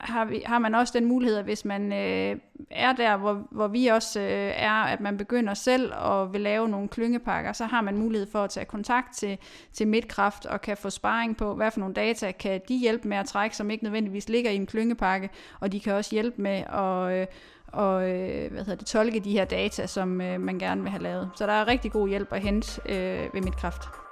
har, 0.00 0.24
vi, 0.24 0.42
har 0.46 0.58
man 0.58 0.74
også 0.74 0.98
den 0.98 1.04
mulighed, 1.04 1.42
hvis 1.42 1.64
man 1.64 1.92
øh, 1.92 2.36
er 2.70 2.92
der, 2.92 3.16
hvor, 3.16 3.46
hvor 3.50 3.68
vi 3.68 3.86
også 3.86 4.20
øh, 4.20 4.52
er, 4.56 4.72
at 4.72 5.00
man 5.00 5.16
begynder 5.16 5.54
selv 5.54 5.92
og 5.96 6.32
vil 6.32 6.40
lave 6.40 6.68
nogle 6.68 6.88
klyngepakker, 6.88 7.52
så 7.52 7.64
har 7.64 7.80
man 7.80 7.96
mulighed 7.96 8.30
for 8.32 8.44
at 8.44 8.50
tage 8.50 8.66
kontakt 8.66 9.14
til, 9.14 9.38
til 9.72 9.88
Midtkraft 9.88 10.46
og 10.46 10.60
kan 10.60 10.76
få 10.76 10.90
sparring 10.90 11.36
på, 11.36 11.54
hvad 11.54 11.70
for 11.70 11.80
nogle 11.80 11.94
data 11.94 12.32
kan 12.32 12.60
de 12.68 12.76
hjælpe 12.76 13.08
med 13.08 13.16
at 13.16 13.26
trække, 13.26 13.56
som 13.56 13.70
ikke 13.70 13.84
nødvendigvis 13.84 14.28
ligger 14.28 14.50
i 14.50 14.56
en 14.56 14.66
klyngepakke, 14.66 15.30
og 15.60 15.72
de 15.72 15.80
kan 15.80 15.92
også 15.92 16.10
hjælpe 16.10 16.42
med 16.42 16.64
at... 16.72 17.20
Øh, 17.20 17.26
og 17.66 18.10
øh, 18.10 18.52
hvad 18.52 18.64
hedder 18.64 18.74
det, 18.74 18.86
tolke 18.86 19.20
de 19.20 19.32
her 19.32 19.44
data, 19.44 19.86
som 19.86 20.20
øh, 20.20 20.40
man 20.40 20.58
gerne 20.58 20.82
vil 20.82 20.90
have 20.90 21.02
lavet. 21.02 21.30
Så 21.36 21.46
der 21.46 21.52
er 21.52 21.68
rigtig 21.68 21.92
god 21.92 22.08
hjælp 22.08 22.32
at 22.32 22.42
hente 22.42 22.80
øh, 22.88 23.34
ved 23.34 23.42
Midtkraft. 23.42 24.05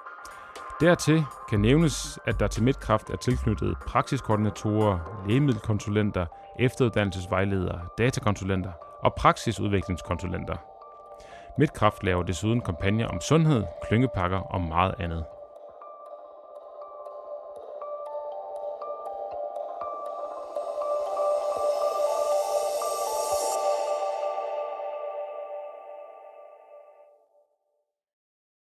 Dertil 0.80 1.24
kan 1.48 1.60
nævnes, 1.60 2.18
at 2.24 2.40
der 2.40 2.46
til 2.46 2.62
Midtkraft 2.62 3.10
er 3.10 3.16
tilknyttet 3.16 3.76
praksiskoordinatorer, 3.86 5.24
lægemiddelkonsulenter, 5.28 6.26
efteruddannelsesvejledere, 6.58 7.80
datakonsulenter 7.98 8.72
og 9.02 9.14
praksisudviklingskonsulenter. 9.14 10.56
Midtkraft 11.58 12.04
laver 12.04 12.22
desuden 12.22 12.60
kampagner 12.60 13.06
om 13.06 13.20
sundhed, 13.20 13.64
klyngepakker 13.88 14.38
og 14.38 14.60
meget 14.60 14.94
andet. 14.98 15.24